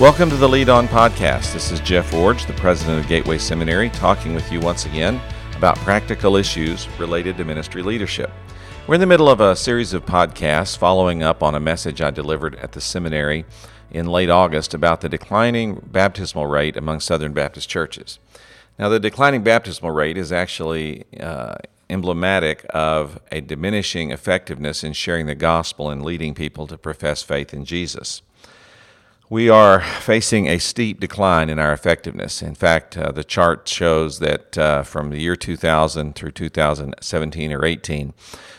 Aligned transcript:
Welcome 0.00 0.30
to 0.30 0.36
the 0.36 0.48
Lead 0.48 0.70
On 0.70 0.88
Podcast. 0.88 1.52
This 1.52 1.70
is 1.70 1.78
Jeff 1.78 2.12
Iorg, 2.12 2.46
the 2.46 2.54
president 2.54 3.00
of 3.00 3.06
Gateway 3.06 3.36
Seminary, 3.36 3.90
talking 3.90 4.34
with 4.34 4.50
you 4.50 4.58
once 4.58 4.86
again 4.86 5.20
about 5.54 5.76
practical 5.76 6.36
issues 6.36 6.88
related 6.98 7.36
to 7.36 7.44
ministry 7.44 7.82
leadership. 7.82 8.30
We're 8.86 8.94
in 8.94 9.02
the 9.02 9.06
middle 9.06 9.28
of 9.28 9.42
a 9.42 9.54
series 9.54 9.92
of 9.92 10.06
podcasts 10.06 10.74
following 10.74 11.22
up 11.22 11.42
on 11.42 11.54
a 11.54 11.60
message 11.60 12.00
I 12.00 12.10
delivered 12.10 12.54
at 12.56 12.72
the 12.72 12.80
seminary 12.80 13.44
in 13.90 14.06
late 14.06 14.30
August 14.30 14.72
about 14.72 15.02
the 15.02 15.10
declining 15.10 15.86
baptismal 15.92 16.46
rate 16.46 16.78
among 16.78 17.00
Southern 17.00 17.34
Baptist 17.34 17.68
churches. 17.68 18.18
Now, 18.78 18.88
the 18.88 18.98
declining 18.98 19.42
baptismal 19.42 19.90
rate 19.90 20.16
is 20.16 20.32
actually 20.32 21.04
uh, 21.20 21.56
emblematic 21.90 22.64
of 22.70 23.20
a 23.30 23.42
diminishing 23.42 24.12
effectiveness 24.12 24.82
in 24.82 24.94
sharing 24.94 25.26
the 25.26 25.34
gospel 25.34 25.90
and 25.90 26.02
leading 26.02 26.32
people 26.32 26.66
to 26.68 26.78
profess 26.78 27.22
faith 27.22 27.52
in 27.52 27.66
Jesus. 27.66 28.22
We 29.30 29.48
are 29.48 29.80
facing 29.80 30.48
a 30.48 30.58
steep 30.58 30.98
decline 30.98 31.50
in 31.50 31.60
our 31.60 31.72
effectiveness. 31.72 32.42
In 32.42 32.56
fact, 32.56 32.98
uh, 32.98 33.12
the 33.12 33.22
chart 33.22 33.68
shows 33.68 34.18
that 34.18 34.58
uh, 34.58 34.82
from 34.82 35.10
the 35.10 35.20
year 35.20 35.36
2000 35.36 36.16
through 36.16 36.32
2017 36.32 37.52
or 37.52 37.64
18, 37.64 38.12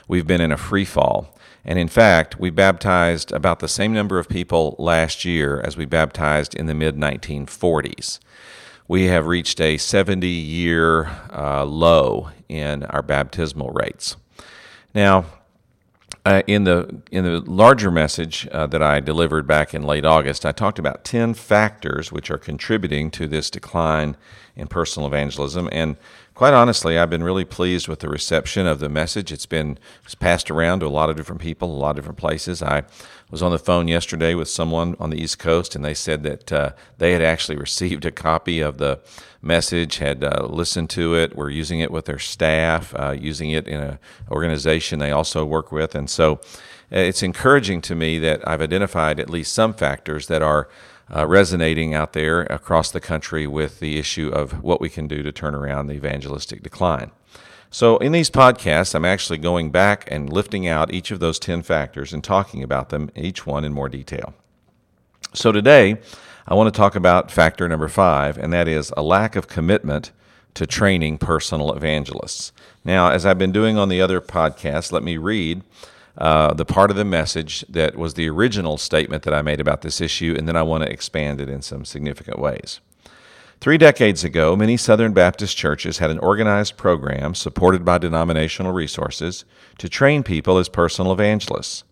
we've 0.07 0.25
been 0.25 0.39
in 0.39 0.53
a 0.53 0.55
free 0.55 0.85
fall. 0.85 1.35
And 1.65 1.77
in 1.77 1.89
fact, 1.89 2.39
we 2.39 2.51
baptized 2.51 3.33
about 3.33 3.59
the 3.59 3.67
same 3.67 3.91
number 3.91 4.17
of 4.17 4.29
people 4.29 4.77
last 4.79 5.25
year 5.25 5.59
as 5.59 5.75
we 5.75 5.83
baptized 5.83 6.55
in 6.55 6.67
the 6.67 6.73
mid 6.73 6.95
1940s. 6.95 8.19
We 8.87 9.07
have 9.07 9.27
reached 9.27 9.59
a 9.59 9.75
70 9.75 10.25
year 10.25 11.07
uh, 11.33 11.65
low 11.65 12.29
in 12.47 12.83
our 12.85 13.01
baptismal 13.01 13.71
rates. 13.71 14.15
Now, 14.95 15.25
uh, 16.23 16.43
in 16.45 16.65
the 16.65 17.01
in 17.11 17.23
the 17.23 17.39
larger 17.41 17.89
message 17.89 18.47
uh, 18.51 18.67
that 18.67 18.81
I 18.81 18.99
delivered 18.99 19.47
back 19.47 19.73
in 19.73 19.83
late 19.83 20.05
August, 20.05 20.45
I 20.45 20.51
talked 20.51 20.77
about 20.77 21.03
ten 21.03 21.33
factors 21.33 22.11
which 22.11 22.29
are 22.29 22.37
contributing 22.37 23.09
to 23.11 23.27
this 23.27 23.49
decline 23.49 24.15
in 24.55 24.67
personal 24.67 25.07
evangelism. 25.07 25.67
And 25.71 25.97
quite 26.35 26.53
honestly, 26.53 26.99
I've 26.99 27.09
been 27.09 27.23
really 27.23 27.45
pleased 27.45 27.87
with 27.87 27.99
the 27.99 28.09
reception 28.09 28.67
of 28.67 28.79
the 28.79 28.89
message. 28.89 29.31
It's 29.31 29.47
been 29.47 29.79
it's 30.03 30.13
passed 30.13 30.51
around 30.51 30.81
to 30.81 30.85
a 30.85 30.89
lot 30.89 31.09
of 31.09 31.15
different 31.15 31.41
people, 31.41 31.75
a 31.75 31.77
lot 31.77 31.91
of 31.91 31.95
different 31.97 32.19
places. 32.19 32.61
I 32.61 32.83
was 33.31 33.41
on 33.41 33.51
the 33.51 33.57
phone 33.57 33.87
yesterday 33.87 34.35
with 34.35 34.49
someone 34.49 34.95
on 34.99 35.09
the 35.09 35.21
East 35.21 35.39
Coast, 35.39 35.73
and 35.73 35.83
they 35.83 35.93
said 35.93 36.23
that 36.23 36.51
uh, 36.51 36.71
they 36.97 37.13
had 37.13 37.21
actually 37.21 37.57
received 37.67 38.05
a 38.05 38.11
copy 38.11 38.59
of 38.59 38.77
the 38.77 38.99
message, 39.41 39.97
had 39.97 40.23
uh, 40.23 40.45
listened 40.47 40.89
to 40.91 41.15
it, 41.15 41.35
were 41.35 41.49
using 41.49 41.79
it 41.79 41.91
with 41.91 42.05
their 42.05 42.19
staff, 42.19 42.93
uh, 42.95 43.15
using 43.17 43.49
it 43.49 43.67
in 43.67 43.81
an 43.81 43.99
organization 44.29 44.99
they 44.99 45.11
also 45.11 45.45
work 45.45 45.71
with. 45.71 45.95
And 45.95 46.09
so 46.09 46.33
uh, 46.91 46.99
it's 46.99 47.23
encouraging 47.23 47.81
to 47.83 47.95
me 47.95 48.19
that 48.19 48.47
I've 48.47 48.61
identified 48.61 49.19
at 49.19 49.29
least 49.29 49.53
some 49.53 49.73
factors 49.73 50.27
that 50.27 50.41
are 50.41 50.69
uh, 51.13 51.25
resonating 51.25 51.93
out 51.93 52.13
there 52.13 52.41
across 52.43 52.91
the 52.91 53.01
country 53.01 53.47
with 53.47 53.79
the 53.79 53.97
issue 53.97 54.29
of 54.29 54.63
what 54.63 54.79
we 54.79 54.89
can 54.89 55.07
do 55.07 55.23
to 55.23 55.31
turn 55.31 55.55
around 55.55 55.87
the 55.87 55.93
evangelistic 55.93 56.63
decline. 56.63 57.11
So, 57.73 57.95
in 57.99 58.11
these 58.11 58.29
podcasts, 58.29 58.93
I'm 58.93 59.05
actually 59.05 59.37
going 59.37 59.71
back 59.71 60.05
and 60.11 60.31
lifting 60.31 60.67
out 60.67 60.93
each 60.93 61.09
of 61.09 61.21
those 61.21 61.39
10 61.39 61.61
factors 61.61 62.11
and 62.11 62.21
talking 62.21 62.63
about 62.63 62.89
them, 62.89 63.09
each 63.15 63.47
one 63.47 63.63
in 63.63 63.71
more 63.71 63.87
detail. 63.87 64.33
So, 65.33 65.53
today, 65.53 65.95
I 66.45 66.53
want 66.53 66.71
to 66.73 66.77
talk 66.77 66.97
about 66.97 67.31
factor 67.31 67.69
number 67.69 67.87
five, 67.87 68.37
and 68.37 68.51
that 68.51 68.67
is 68.67 68.91
a 68.97 69.01
lack 69.01 69.37
of 69.37 69.47
commitment 69.47 70.11
to 70.55 70.67
training 70.67 71.17
personal 71.19 71.73
evangelists. 71.73 72.51
Now, 72.83 73.09
as 73.09 73.25
I've 73.25 73.39
been 73.39 73.53
doing 73.53 73.77
on 73.77 73.87
the 73.87 74.01
other 74.01 74.19
podcasts, 74.19 74.91
let 74.91 75.01
me 75.01 75.15
read 75.15 75.63
uh, 76.17 76.53
the 76.53 76.65
part 76.65 76.91
of 76.91 76.97
the 76.97 77.05
message 77.05 77.63
that 77.69 77.95
was 77.95 78.15
the 78.15 78.27
original 78.27 78.77
statement 78.77 79.23
that 79.23 79.33
I 79.33 79.41
made 79.41 79.61
about 79.61 79.81
this 79.81 80.01
issue, 80.01 80.35
and 80.37 80.45
then 80.45 80.57
I 80.57 80.63
want 80.63 80.83
to 80.83 80.91
expand 80.91 81.39
it 81.39 81.47
in 81.47 81.61
some 81.61 81.85
significant 81.85 82.37
ways. 82.37 82.81
Three 83.61 83.77
decades 83.77 84.23
ago, 84.23 84.55
many 84.55 84.75
Southern 84.75 85.13
Baptist 85.13 85.55
churches 85.55 85.99
had 85.99 86.09
an 86.09 86.17
organized 86.17 86.77
program 86.77 87.35
supported 87.35 87.85
by 87.85 87.99
denominational 87.99 88.71
resources 88.71 89.45
to 89.77 89.87
train 89.87 90.23
people 90.23 90.57
as 90.57 90.67
personal 90.67 91.11
evangelists. 91.11 91.83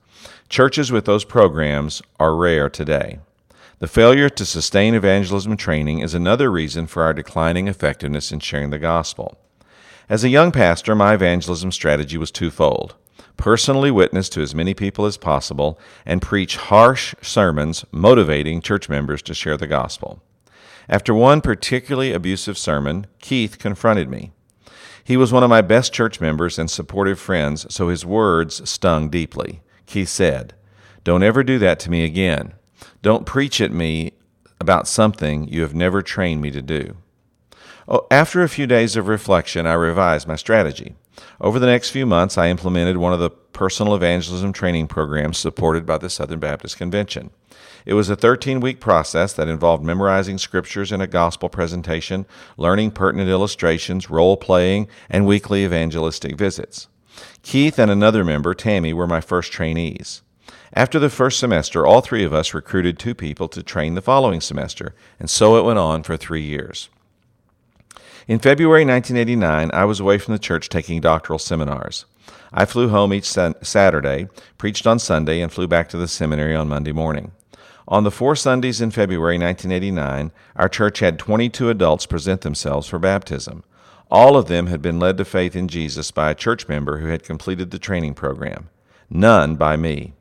Churches 0.50 0.92
with 0.92 1.06
those 1.06 1.24
programs 1.24 2.02
are 2.20 2.36
rare 2.36 2.72
today. 2.72 3.20
The 3.78 3.88
failure 3.88 4.30
to 4.30 4.46
sustain 4.48 4.96
evangelism 4.96 5.58
training 5.58 6.00
is 6.00 6.16
another 6.16 6.52
reason 6.52 6.88
for 6.88 7.04
our 7.04 7.14
declining 7.14 7.68
effectiveness 7.68 8.32
in 8.32 8.40
sharing 8.40 8.72
the 8.72 8.80
gospel. 8.80 9.38
As 10.10 10.24
a 10.24 10.30
young 10.30 10.52
pastor, 10.52 10.96
my 10.96 11.14
evangelism 11.14 11.72
strategy 11.72 12.18
was 12.18 12.32
twofold 12.32 12.96
personally 13.38 13.92
witness 13.92 14.28
to 14.28 14.42
as 14.42 14.56
many 14.56 14.74
people 14.74 15.06
as 15.06 15.18
possible 15.18 15.80
and 16.04 16.22
preach 16.22 16.58
harsh 16.58 17.14
sermons 17.22 17.86
motivating 17.92 18.60
church 18.60 18.90
members 18.90 19.22
to 19.22 19.36
share 19.36 19.56
the 19.56 19.68
gospel. 19.68 20.22
After 20.90 21.14
one 21.14 21.42
particularly 21.42 22.12
abusive 22.12 22.58
sermon, 22.58 23.06
Keith 23.22 23.60
confronted 23.60 24.10
me. 24.10 24.32
He 25.04 25.18
was 25.18 25.32
one 25.32 25.44
of 25.44 25.50
my 25.50 25.62
best 25.62 25.94
church 25.94 26.20
members 26.20 26.58
and 26.58 26.70
supportive 26.70 27.20
friends, 27.20 27.72
so 27.74 27.90
his 27.90 28.06
words 28.06 28.68
stung 28.68 29.10
deeply. 29.10 29.62
Keith 29.86 30.10
said, 30.10 30.56
Don't 31.04 31.24
ever 31.24 31.44
do 31.44 31.60
that 31.60 31.80
to 31.82 31.92
me 31.92 32.04
again. 32.04 32.54
Don't 33.04 33.26
preach 33.26 33.62
at 33.62 33.72
me 33.72 34.14
about 34.60 34.88
something 34.88 35.48
you 35.48 35.62
have 35.62 35.76
never 35.76 36.02
trained 36.02 36.42
me 36.42 36.52
to 36.52 36.62
do. 36.62 36.98
Oh, 37.88 38.08
after 38.12 38.42
a 38.42 38.50
few 38.50 38.68
days 38.68 38.96
of 38.96 39.08
reflection, 39.08 39.66
I 39.66 39.74
revised 39.74 40.28
my 40.28 40.36
strategy. 40.36 40.96
Over 41.42 41.60
the 41.60 41.66
next 41.66 41.90
few 41.90 42.06
months, 42.06 42.38
I 42.38 42.50
implemented 42.50 42.98
one 42.98 43.14
of 43.14 43.20
the 43.20 43.30
personal 43.30 43.96
evangelism 43.96 44.54
training 44.54 44.88
programs 44.88 45.38
supported 45.38 45.86
by 45.86 45.98
the 45.98 46.10
Southern 46.10 46.40
Baptist 46.40 46.78
Convention. 46.78 47.32
It 47.90 47.96
was 47.96 48.08
a 48.08 48.16
13 48.16 48.60
week 48.60 48.80
process 48.80 49.34
that 49.34 49.48
involved 49.48 49.84
memorizing 49.84 50.38
scriptures 50.38 50.92
in 50.92 51.02
a 51.02 51.08
gospel 51.08 51.50
presentation, 51.50 52.28
learning 52.56 52.92
pertinent 52.92 53.32
illustrations, 53.32 54.12
role 54.12 54.38
playing, 54.38 54.88
and 55.10 55.26
weekly 55.26 55.66
evangelistic 55.66 56.38
visits. 56.38 56.88
Keith 57.42 57.80
and 57.80 57.90
another 57.90 58.24
member, 58.24 58.54
Tammy, 58.54 58.94
were 58.94 59.08
my 59.08 59.22
first 59.22 59.52
trainees. 59.52 60.22
After 60.72 61.00
the 61.00 61.10
first 61.10 61.40
semester, 61.40 61.84
all 61.84 62.02
three 62.02 62.24
of 62.24 62.32
us 62.32 62.54
recruited 62.54 63.00
two 63.00 63.16
people 63.16 63.48
to 63.48 63.64
train 63.64 63.96
the 63.96 64.04
following 64.04 64.40
semester, 64.40 64.94
and 65.20 65.28
so 65.28 65.58
it 65.58 65.66
went 65.66 65.80
on 65.80 66.04
for 66.04 66.16
three 66.16 66.44
years. 66.44 66.90
In 68.28 68.38
February 68.38 68.86
1989, 68.86 69.72
I 69.74 69.86
was 69.86 70.00
away 70.00 70.20
from 70.20 70.34
the 70.34 70.40
church 70.40 70.70
taking 70.70 71.02
doctoral 71.02 71.40
seminars. 71.40 72.06
I 72.54 72.66
flew 72.66 72.90
home 72.90 73.16
each 73.16 73.26
Saturday, 73.26 74.28
preached 74.60 74.86
on 74.86 75.00
Sunday, 75.00 75.42
and 75.42 75.52
flew 75.52 75.68
back 75.68 75.90
to 75.90 75.98
the 75.98 76.08
seminary 76.08 76.56
on 76.56 76.70
Monday 76.70 76.92
morning. 76.92 77.32
On 77.90 78.04
the 78.04 78.12
four 78.12 78.36
Sundays 78.36 78.82
in 78.82 78.92
February 78.92 79.40
1989, 79.40 80.32
our 80.56 80.70
church 80.70 81.00
had 81.00 81.18
22 81.18 81.72
adults 81.72 82.06
present 82.06 82.42
themselves 82.42 82.88
for 82.88 83.00
baptism. 83.00 83.64
All 84.12 84.38
of 84.38 84.48
them 84.48 84.68
had 84.68 84.80
been 84.80 85.00
led 85.00 85.18
to 85.18 85.26
faith 85.26 85.56
in 85.56 85.68
Jesus 85.68 86.12
by 86.12 86.30
a 86.30 86.36
church 86.36 86.68
member 86.68 87.00
who 87.00 87.08
had 87.08 87.24
completed 87.24 87.72
the 87.72 87.80
training 87.80 88.14
program. 88.14 88.70
None 89.10 89.56
by 89.56 89.76
me. 89.76 90.14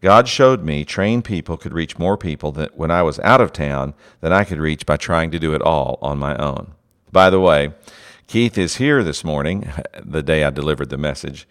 God 0.00 0.26
showed 0.26 0.64
me 0.64 0.84
trained 0.84 1.24
people 1.24 1.56
could 1.56 1.72
reach 1.72 2.00
more 2.00 2.16
people 2.16 2.50
than, 2.50 2.68
when 2.74 2.90
I 2.90 3.02
was 3.02 3.20
out 3.20 3.40
of 3.40 3.52
town 3.52 3.94
than 4.20 4.32
I 4.32 4.42
could 4.42 4.58
reach 4.58 4.84
by 4.84 4.96
trying 4.96 5.30
to 5.30 5.38
do 5.38 5.54
it 5.54 5.62
all 5.62 6.00
on 6.02 6.18
my 6.18 6.36
own. 6.36 6.74
By 7.12 7.30
the 7.30 7.40
way, 7.40 7.74
Keith 8.26 8.58
is 8.58 8.76
here 8.76 9.04
this 9.04 9.22
morning, 9.22 9.70
the 10.04 10.22
day 10.22 10.42
I 10.42 10.50
delivered 10.50 10.90
the 10.90 10.98
message, 10.98 11.46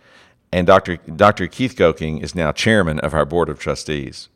and 0.51 0.67
Dr. 0.67 0.97
Dr. 0.97 1.47
Keith 1.47 1.77
Goking 1.77 2.21
is 2.21 2.35
now 2.35 2.51
chairman 2.51 2.99
of 2.99 3.13
our 3.13 3.25
board 3.25 3.47
of 3.47 3.59
trustees. 3.59 4.27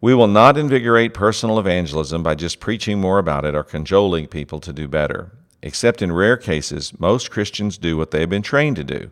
We 0.00 0.14
will 0.14 0.26
not 0.26 0.58
invigorate 0.58 1.14
personal 1.14 1.58
evangelism 1.58 2.22
by 2.22 2.34
just 2.34 2.60
preaching 2.60 3.00
more 3.00 3.18
about 3.18 3.44
it 3.44 3.54
or 3.54 3.64
cajoling 3.64 4.26
people 4.26 4.60
to 4.60 4.72
do 4.72 4.88
better. 4.88 5.32
Except 5.62 6.02
in 6.02 6.12
rare 6.12 6.36
cases, 6.36 6.98
most 7.00 7.30
Christians 7.30 7.78
do 7.78 7.96
what 7.96 8.10
they 8.10 8.20
have 8.20 8.30
been 8.30 8.42
trained 8.42 8.76
to 8.76 8.84
do. 8.84 9.10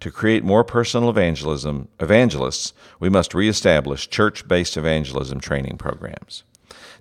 To 0.00 0.10
create 0.10 0.44
more 0.44 0.64
personal 0.64 1.08
evangelism, 1.08 1.88
evangelists, 2.00 2.74
we 3.00 3.08
must 3.08 3.34
reestablish 3.34 4.10
church-based 4.10 4.76
evangelism 4.76 5.40
training 5.40 5.78
programs. 5.78 6.42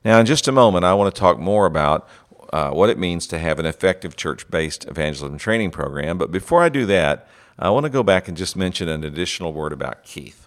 Now, 0.05 0.19
in 0.19 0.25
just 0.25 0.47
a 0.47 0.53
moment, 0.53 0.85
I 0.85 0.93
want 0.93 1.13
to 1.13 1.19
talk 1.19 1.39
more 1.39 1.65
about 1.65 2.07
uh, 2.53 2.69
what 2.69 2.89
it 2.89 2.99
means 2.99 3.27
to 3.27 3.39
have 3.39 3.59
an 3.59 3.65
effective 3.65 4.15
church-based 4.15 4.85
evangelism 4.85 5.39
training 5.39 5.71
program. 5.71 6.17
But 6.17 6.31
before 6.31 6.61
I 6.61 6.69
do 6.69 6.85
that, 6.85 7.27
I 7.57 7.69
want 7.71 7.85
to 7.85 7.89
go 7.89 8.03
back 8.03 8.27
and 8.27 8.37
just 8.37 8.55
mention 8.55 8.87
an 8.87 9.03
additional 9.03 9.51
word 9.51 9.73
about 9.73 10.03
Keith. 10.03 10.44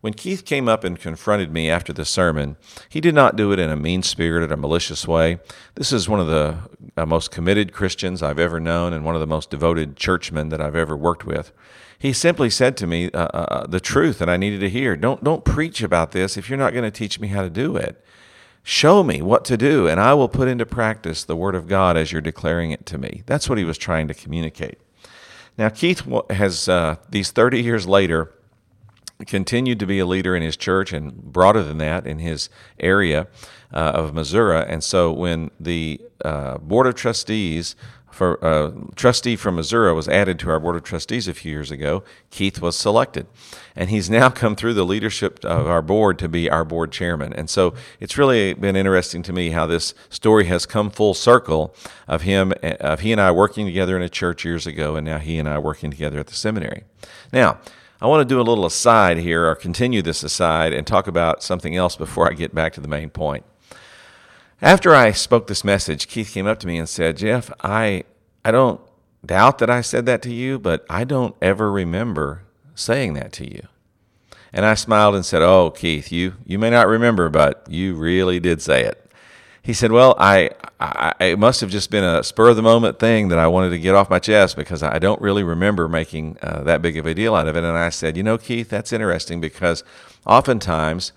When 0.00 0.14
Keith 0.14 0.44
came 0.44 0.68
up 0.68 0.84
and 0.84 0.98
confronted 0.98 1.52
me 1.52 1.68
after 1.68 1.92
the 1.92 2.04
sermon, 2.04 2.56
he 2.88 3.00
did 3.00 3.16
not 3.16 3.34
do 3.34 3.50
it 3.50 3.58
in 3.58 3.68
a 3.68 3.76
mean 3.76 4.04
spirited 4.04 4.52
or 4.52 4.56
malicious 4.56 5.08
way. 5.08 5.40
This 5.74 5.92
is 5.92 6.08
one 6.08 6.20
of 6.20 6.28
the 6.28 6.58
uh, 6.96 7.04
most 7.04 7.32
committed 7.32 7.72
Christians 7.72 8.22
I've 8.22 8.38
ever 8.38 8.60
known 8.60 8.92
and 8.92 9.04
one 9.04 9.16
of 9.16 9.20
the 9.20 9.26
most 9.26 9.50
devoted 9.50 9.96
churchmen 9.96 10.50
that 10.50 10.60
I've 10.60 10.76
ever 10.76 10.96
worked 10.96 11.24
with. 11.24 11.50
He 11.98 12.12
simply 12.12 12.48
said 12.48 12.76
to 12.76 12.86
me 12.86 13.10
uh, 13.10 13.24
uh, 13.24 13.46
uh 13.50 13.66
the 13.66 13.80
truth 13.80 14.20
that 14.20 14.28
I 14.28 14.36
needed 14.36 14.60
to 14.60 14.70
hear. 14.70 14.96
Don't, 14.96 15.24
don't 15.24 15.44
preach 15.44 15.82
about 15.82 16.12
this 16.12 16.36
if 16.36 16.48
you're 16.48 16.58
not 16.58 16.72
going 16.72 16.84
to 16.84 16.92
teach 16.92 17.18
me 17.18 17.28
how 17.28 17.42
to 17.42 17.50
do 17.50 17.76
it. 17.76 18.04
Show 18.62 19.02
me 19.02 19.20
what 19.20 19.44
to 19.46 19.56
do, 19.56 19.88
and 19.88 19.98
I 19.98 20.14
will 20.14 20.28
put 20.28 20.46
into 20.46 20.66
practice 20.66 21.24
the 21.24 21.36
Word 21.36 21.54
of 21.54 21.66
God 21.66 21.96
as 21.96 22.12
you're 22.12 22.20
declaring 22.20 22.70
it 22.70 22.86
to 22.86 22.98
me. 22.98 23.22
That's 23.26 23.48
what 23.48 23.58
he 23.58 23.64
was 23.64 23.78
trying 23.78 24.06
to 24.08 24.14
communicate. 24.14 24.78
Now, 25.56 25.70
Keith 25.70 26.06
has, 26.30 26.68
uh, 26.68 26.96
these 27.08 27.32
30 27.32 27.62
years 27.62 27.88
later, 27.88 28.32
continued 29.26 29.80
to 29.80 29.86
be 29.86 29.98
a 29.98 30.06
leader 30.06 30.36
in 30.36 30.42
his 30.42 30.56
church 30.56 30.92
and 30.92 31.14
broader 31.32 31.62
than 31.62 31.78
that 31.78 32.06
in 32.06 32.18
his 32.18 32.48
area 32.78 33.26
uh, 33.72 33.76
of 33.76 34.14
Missouri. 34.14 34.64
And 34.68 34.82
so 34.82 35.12
when 35.12 35.50
the 35.58 36.00
uh, 36.24 36.58
Board 36.58 36.86
of 36.86 36.94
Trustees 36.94 37.74
for 38.18 38.44
uh, 38.44 38.72
trustee 38.96 39.36
from 39.36 39.54
Missouri 39.54 39.92
was 39.92 40.08
added 40.08 40.40
to 40.40 40.50
our 40.50 40.58
board 40.58 40.74
of 40.74 40.82
trustees 40.82 41.28
a 41.28 41.34
few 41.34 41.52
years 41.52 41.70
ago. 41.70 42.02
Keith 42.30 42.60
was 42.60 42.76
selected, 42.76 43.28
and 43.76 43.90
he's 43.90 44.10
now 44.10 44.28
come 44.42 44.56
through 44.56 44.74
the 44.74 44.84
leadership 44.84 45.44
of 45.44 45.68
our 45.68 45.80
board 45.80 46.18
to 46.18 46.28
be 46.28 46.50
our 46.50 46.64
board 46.64 46.90
chairman. 46.90 47.32
And 47.32 47.48
so 47.48 47.74
it's 48.00 48.18
really 48.18 48.54
been 48.54 48.74
interesting 48.74 49.22
to 49.22 49.32
me 49.32 49.50
how 49.50 49.68
this 49.68 49.94
story 50.10 50.46
has 50.46 50.66
come 50.66 50.90
full 50.90 51.14
circle 51.14 51.72
of 52.08 52.22
him, 52.22 52.52
of 52.62 53.00
he 53.00 53.12
and 53.12 53.20
I 53.20 53.30
working 53.30 53.66
together 53.66 53.96
in 53.96 54.02
a 54.02 54.08
church 54.08 54.44
years 54.44 54.66
ago, 54.66 54.96
and 54.96 55.06
now 55.06 55.18
he 55.18 55.38
and 55.38 55.48
I 55.48 55.58
working 55.58 55.92
together 55.92 56.18
at 56.18 56.26
the 56.26 56.34
seminary. 56.34 56.82
Now. 57.32 57.58
I 58.00 58.06
want 58.06 58.20
to 58.20 58.34
do 58.34 58.40
a 58.40 58.42
little 58.42 58.64
aside 58.64 59.18
here, 59.18 59.48
or 59.48 59.54
continue 59.56 60.02
this 60.02 60.22
aside, 60.22 60.72
and 60.72 60.86
talk 60.86 61.08
about 61.08 61.42
something 61.42 61.74
else 61.74 61.96
before 61.96 62.30
I 62.30 62.34
get 62.34 62.54
back 62.54 62.72
to 62.74 62.80
the 62.80 62.88
main 62.88 63.10
point. 63.10 63.44
After 64.62 64.94
I 64.94 65.12
spoke 65.12 65.46
this 65.46 65.64
message, 65.64 66.08
Keith 66.08 66.32
came 66.32 66.46
up 66.46 66.60
to 66.60 66.66
me 66.66 66.78
and 66.78 66.88
said, 66.88 67.16
Jeff, 67.16 67.50
I, 67.60 68.04
I 68.44 68.50
don't 68.50 68.80
doubt 69.24 69.58
that 69.58 69.70
I 69.70 69.80
said 69.80 70.06
that 70.06 70.22
to 70.22 70.32
you, 70.32 70.58
but 70.58 70.84
I 70.88 71.04
don't 71.04 71.34
ever 71.42 71.70
remember 71.70 72.42
saying 72.74 73.14
that 73.14 73.32
to 73.34 73.50
you. 73.50 73.66
And 74.52 74.64
I 74.64 74.74
smiled 74.74 75.14
and 75.14 75.26
said, 75.26 75.42
Oh, 75.42 75.70
Keith, 75.70 76.10
you, 76.10 76.34
you 76.44 76.58
may 76.58 76.70
not 76.70 76.88
remember, 76.88 77.28
but 77.28 77.66
you 77.68 77.94
really 77.94 78.40
did 78.40 78.62
say 78.62 78.84
it. 78.84 79.07
He 79.62 79.72
said, 79.72 79.92
Well, 79.92 80.14
I, 80.18 80.50
I, 80.80 81.14
it 81.20 81.38
must 81.38 81.60
have 81.60 81.70
just 81.70 81.90
been 81.90 82.04
a 82.04 82.22
spur 82.22 82.48
of 82.48 82.56
the 82.56 82.62
moment 82.62 82.98
thing 82.98 83.28
that 83.28 83.38
I 83.38 83.46
wanted 83.48 83.70
to 83.70 83.78
get 83.78 83.94
off 83.94 84.08
my 84.08 84.18
chest 84.18 84.56
because 84.56 84.82
I 84.82 84.98
don't 84.98 85.20
really 85.20 85.42
remember 85.42 85.88
making 85.88 86.38
uh, 86.42 86.62
that 86.64 86.80
big 86.80 86.96
of 86.96 87.06
a 87.06 87.14
deal 87.14 87.34
out 87.34 87.48
of 87.48 87.56
it. 87.56 87.64
And 87.64 87.76
I 87.76 87.90
said, 87.90 88.16
You 88.16 88.22
know, 88.22 88.38
Keith, 88.38 88.68
that's 88.68 88.92
interesting 88.92 89.40
because 89.40 89.84
oftentimes 90.26 91.12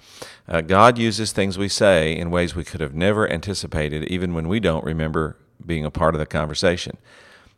uh, 0.47 0.61
God 0.61 0.97
uses 0.97 1.31
things 1.31 1.57
we 1.57 1.69
say 1.69 2.15
in 2.17 2.31
ways 2.31 2.55
we 2.55 2.63
could 2.63 2.81
have 2.81 2.93
never 2.93 3.29
anticipated, 3.29 4.03
even 4.05 4.33
when 4.33 4.47
we 4.47 4.59
don't 4.59 4.83
remember 4.83 5.37
being 5.65 5.85
a 5.85 5.91
part 5.91 6.15
of 6.15 6.19
the 6.19 6.25
conversation. 6.25 6.97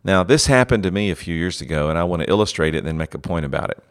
Now, 0.03 0.24
this 0.24 0.47
happened 0.47 0.83
to 0.83 0.91
me 0.91 1.09
a 1.09 1.15
few 1.15 1.33
years 1.33 1.62
ago, 1.62 1.89
and 1.89 1.97
I 1.97 2.03
want 2.03 2.21
to 2.21 2.29
illustrate 2.29 2.75
it 2.75 2.79
and 2.79 2.88
then 2.88 2.97
make 2.97 3.13
a 3.13 3.19
point 3.19 3.45
about 3.45 3.71
it. 3.71 3.81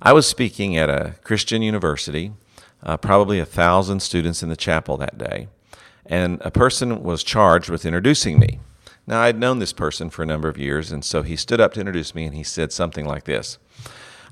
I 0.00 0.12
was 0.12 0.26
speaking 0.26 0.76
at 0.76 0.88
a 0.88 1.16
Christian 1.22 1.62
university, 1.62 2.32
uh, 2.84 2.96
probably 2.96 3.40
a 3.40 3.46
thousand 3.46 4.00
students 4.00 4.42
in 4.42 4.48
the 4.48 4.56
chapel 4.56 4.96
that 4.98 5.18
day, 5.18 5.48
and 6.06 6.40
a 6.42 6.50
person 6.50 7.02
was 7.02 7.24
charged 7.24 7.70
with 7.70 7.84
introducing 7.84 8.38
me. 8.38 8.60
Now, 9.06 9.20
I'd 9.20 9.38
known 9.38 9.58
this 9.58 9.72
person 9.72 10.08
for 10.08 10.22
a 10.22 10.26
number 10.26 10.48
of 10.48 10.56
years, 10.56 10.92
and 10.92 11.04
so 11.04 11.22
he 11.22 11.36
stood 11.36 11.60
up 11.60 11.74
to 11.74 11.80
introduce 11.80 12.14
me 12.14 12.24
and 12.24 12.34
he 12.34 12.42
said 12.42 12.72
something 12.72 13.06
like 13.06 13.24
this 13.24 13.58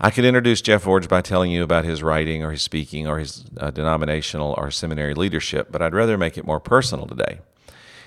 I 0.01 0.11
could 0.11 0.25
introduce 0.25 0.61
Jeff 0.61 0.85
Iorg 0.85 1.09
by 1.09 1.21
telling 1.21 1.53
you 1.53 1.63
about 1.63 1.85
his 1.85 2.03
writing 2.03 2.43
or 2.43 2.51
his 2.51 2.63
speaking 2.63 3.07
or 3.07 3.19
his 3.19 3.45
uh, 3.59 3.71
denominational 3.71 4.55
or 4.59 4.71
seminary 4.71 5.15
leadership, 5.15 5.69
but 5.71 5.81
I'd 5.81 5.95
rather 5.95 6.19
make 6.19 6.37
it 6.37 6.47
more 6.47 6.59
personal 6.59 7.07
today. 7.07 7.41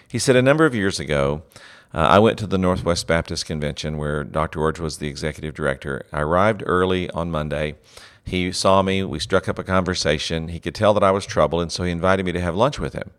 He 0.07 0.19
said 0.19 0.35
a 0.35 0.41
number 0.41 0.65
of 0.65 0.75
years 0.75 0.99
ago, 0.99 1.43
uh, 1.93 1.99
I 1.99 2.19
went 2.19 2.37
to 2.39 2.47
the 2.47 2.57
Northwest 2.57 3.07
Baptist 3.07 3.45
Convention 3.45 3.97
where 3.97 4.25
Dr. 4.25 4.59
Iorg 4.59 4.79
was 4.79 4.97
the 4.97 5.07
executive 5.07 5.53
director. 5.53 6.05
I 6.11 6.21
arrived 6.21 6.63
early 6.65 7.09
on 7.11 7.31
Monday. 7.31 7.75
He 8.25 8.51
saw 8.51 8.81
me, 8.81 9.03
we 9.03 9.19
struck 9.19 9.47
up 9.47 9.59
a 9.59 9.63
conversation. 9.63 10.47
He 10.47 10.59
could 10.59 10.75
tell 10.75 10.93
that 10.95 11.03
I 11.03 11.11
was 11.11 11.25
troubled, 11.25 11.61
and 11.61 11.71
so 11.71 11.83
he 11.83 11.91
invited 11.91 12.25
me 12.25 12.31
to 12.31 12.41
have 12.41 12.55
lunch 12.55 12.79
with 12.79 12.93
him. 12.93 13.11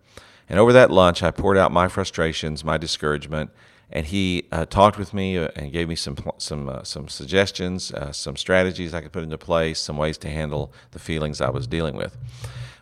And 0.48 0.58
over 0.58 0.72
that 0.72 0.90
lunch, 0.90 1.22
I 1.22 1.30
poured 1.30 1.56
out 1.56 1.72
my 1.72 1.88
frustrations, 1.88 2.64
my 2.64 2.76
discouragement, 2.76 3.50
and 3.90 4.06
he 4.06 4.46
uh, 4.50 4.66
talked 4.66 4.98
with 4.98 5.14
me 5.14 5.38
uh, 5.38 5.48
and 5.54 5.72
gave 5.72 5.88
me 5.88 5.94
some 5.94 6.16
some 6.38 6.68
uh, 6.68 6.82
some 6.82 7.08
suggestions, 7.08 7.92
uh, 7.92 8.10
some 8.12 8.36
strategies 8.36 8.94
I 8.94 9.00
could 9.00 9.12
put 9.12 9.22
into 9.22 9.38
place, 9.38 9.78
some 9.78 9.96
ways 9.96 10.18
to 10.18 10.28
handle 10.28 10.72
the 10.90 10.98
feelings 10.98 11.40
I 11.40 11.50
was 11.50 11.66
dealing 11.68 11.94
with. 11.94 12.16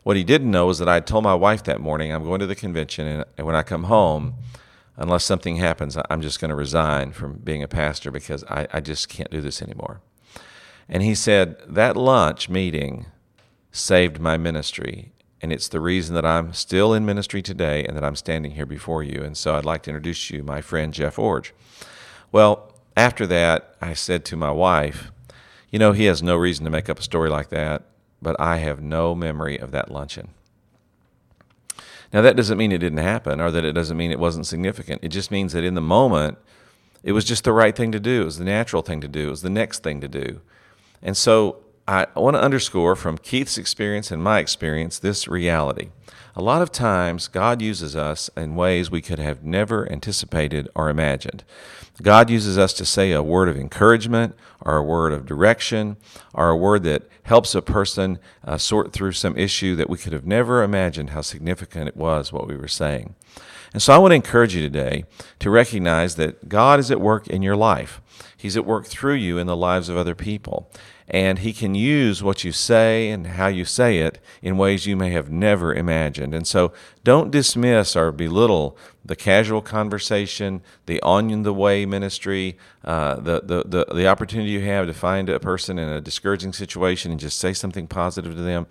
What 0.03 0.17
he 0.17 0.25
didn't 0.25 0.51
know 0.51 0.69
is 0.71 0.79
that 0.79 0.89
I 0.89 1.01
told 1.01 1.25
my 1.25 1.35
wife 1.35 1.63
that 1.65 1.81
morning 1.81 2.13
I'm 2.13 2.25
going 2.25 2.41
to 2.41 2.47
the 2.47 2.55
convention, 2.55 3.07
and, 3.07 3.25
and 3.37 3.47
when 3.47 3.57
I 3.57 3.63
come 3.63 3.85
home, 3.85 4.35
unless 4.97 5.25
something 5.25 5.57
happens, 5.57 5.97
I'm 6.11 6.23
just 6.23 6.41
going 6.41 6.51
to 6.51 6.55
resign 6.55 7.13
from 7.13 7.39
being 7.39 7.63
a 7.63 7.69
pastor 7.69 8.11
because 8.11 8.45
I, 8.45 8.67
I 8.73 8.81
just 8.81 9.09
can't 9.09 9.31
do 9.31 9.41
this 9.41 9.63
anymore. 9.63 10.01
And 10.89 11.03
he 11.03 11.15
said 11.15 11.57
that 11.67 11.97
lunch 11.97 12.49
meeting 12.49 13.07
saved 13.73 14.21
my 14.21 14.37
ministry 14.37 15.13
and 15.45 15.53
it's 15.53 15.69
the 15.69 15.79
reason 15.79 16.15
that 16.15 16.25
I'm 16.25 16.55
still 16.55 16.95
in 16.95 17.05
ministry 17.05 17.43
today 17.43 17.85
and 17.85 17.95
that 17.99 18.03
I'm 18.03 18.17
standing 18.17 18.53
here 18.53 18.65
before 18.65 19.03
you. 19.03 19.23
And 19.23 19.37
so 19.37 19.57
I'd 19.57 19.67
like 19.67 19.83
to 19.83 19.91
introduce 19.91 20.31
you 20.31 20.43
my 20.43 20.63
friend 20.63 20.91
Jeff 20.95 21.17
Iorg. 21.17 21.51
Well, 22.33 22.73
after 22.97 23.27
that, 23.27 23.77
I 23.79 23.93
said 23.93 24.25
to 24.25 24.39
my 24.39 24.51
wife, 24.51 25.13
You 25.71 25.79
know, 25.79 25.93
he 25.93 26.07
has 26.07 26.23
no 26.23 26.35
reason 26.35 26.65
to 26.65 26.71
make 26.71 26.89
up 26.89 26.99
a 26.99 27.03
story 27.03 27.29
like 27.29 27.51
that, 27.51 27.83
but 28.23 28.41
I 28.41 28.57
have 28.57 28.81
no 28.81 29.15
memory 29.15 29.59
of 29.59 29.71
that 29.73 29.91
luncheon. 29.91 30.31
Now, 32.11 32.23
that 32.23 32.37
doesn't 32.37 32.57
mean 32.57 32.73
it 32.73 32.79
didn't 32.79 33.01
happen 33.01 33.39
or 33.39 33.51
that 33.51 33.67
it 33.67 33.73
doesn't 33.73 33.99
mean 33.99 34.13
it 34.13 34.19
wasn't 34.19 34.47
significant. 34.47 35.05
It 35.05 35.09
just 35.09 35.31
means 35.31 35.53
that 35.53 35.63
in 35.63 35.75
the 35.75 35.83
moment, 35.83 36.39
it 37.03 37.13
was 37.13 37.27
just 37.27 37.45
the 37.45 37.53
right 37.53 37.77
thing 37.77 37.93
to 37.93 38.01
do. 38.01 38.23
It 38.23 38.25
was 38.25 38.39
the 38.39 38.47
natural 38.47 38.81
thing 38.81 39.03
to 39.03 39.09
do. 39.09 39.27
It 39.27 39.31
was 39.31 39.43
the 39.43 39.51
next 39.51 39.83
thing 39.83 40.01
to 40.01 40.09
do. 40.09 40.41
And 41.05 41.17
so 41.17 41.59
I 41.87 42.07
want 42.17 42.35
to 42.35 42.43
underscore 42.43 42.97
from 42.97 43.19
Keith's 43.19 43.59
experience 43.59 44.11
and 44.11 44.23
my 44.23 44.39
experience 44.39 44.99
this 44.99 45.29
reality. 45.29 45.91
A 46.35 46.43
lot 46.43 46.63
of 46.63 46.73
times, 46.73 47.29
God 47.29 47.63
uses 47.63 47.95
us 47.95 48.29
in 48.37 48.57
ways 48.57 48.91
we 48.91 49.03
could 49.03 49.21
have 49.21 49.45
never 49.45 49.91
anticipated 49.93 50.69
or 50.75 50.89
imagined. 50.89 51.45
God 52.03 52.29
uses 52.29 52.59
us 52.59 52.73
to 52.73 52.85
say 52.85 53.13
a 53.13 53.23
word 53.23 53.49
of 53.49 53.57
encouragement 53.57 54.35
or 54.61 54.77
a 54.77 54.83
word 54.83 55.13
of 55.13 55.27
direction 55.27 55.97
or 56.33 56.49
a 56.49 56.57
word 56.57 56.83
that 56.85 57.05
helps 57.25 57.55
a 57.55 57.63
person 57.63 58.19
uh, 58.45 58.59
sort 58.59 58.93
through 58.93 59.13
some 59.13 59.37
issue 59.39 59.77
that 59.77 59.89
we 59.89 59.99
could 59.99 60.13
have 60.13 60.27
never 60.27 60.65
imagined 60.65 61.11
how 61.11 61.21
significant 61.21 61.87
it 61.87 61.97
was 61.97 62.33
what 62.33 62.49
we 62.49 62.57
were 62.57 62.67
saying. 62.67 63.15
And 63.73 63.83
so 63.83 63.93
I 63.93 63.99
want 63.99 64.13
to 64.13 64.17
encourage 64.17 64.57
you 64.57 64.63
today 64.63 65.05
to 65.39 65.51
recognize 65.51 66.17
that 66.17 66.49
God 66.49 66.81
is 66.81 66.91
at 66.91 67.01
work 67.01 67.29
in 67.29 67.43
your 67.43 67.57
life. 67.57 68.01
He's 68.45 68.59
at 68.59 68.67
work 68.67 68.85
through 68.85 69.15
you 69.15 69.39
in 69.39 69.47
the 69.47 69.57
lives 69.57 69.89
of 69.89 69.97
other 69.97 70.15
people 70.15 70.71
and 71.09 71.39
he 71.39 71.55
can 71.55 71.75
use 71.75 72.23
what 72.23 72.45
you 72.45 72.53
say 72.53 73.09
and 73.09 73.27
how 73.27 73.47
you 73.47 73.65
say 73.65 74.01
it 74.01 74.19
in 74.43 74.59
ways 74.59 74.85
you 74.85 74.99
may 74.99 75.13
have 75.13 75.31
never 75.31 75.73
imagined. 75.73 76.35
And 76.35 76.47
so 76.47 76.71
don't 77.05 77.31
dismiss 77.31 77.97
or 77.97 78.13
belittle 78.13 78.77
the 79.03 79.17
casual 79.17 79.63
conversation, 79.63 80.61
the 80.85 81.01
on 81.01 81.43
the 81.43 81.55
way 81.55 81.87
ministry, 81.87 82.59
uh, 82.85 83.15
the, 83.15 83.41
the, 83.41 83.65
the, 83.65 83.95
the 83.95 84.07
opportunity 84.07 84.51
you 84.51 84.61
have 84.61 84.89
to 84.89 84.93
find 84.95 85.31
a 85.31 85.41
person 85.41 85.79
in 85.79 85.89
a 85.89 86.03
discouraging 86.03 86.53
situation 86.53 87.13
and 87.13 87.21
just 87.21 87.39
say 87.39 87.55
something 87.55 87.87
positive 87.87 88.35
to 88.35 88.43
them. 88.43 88.67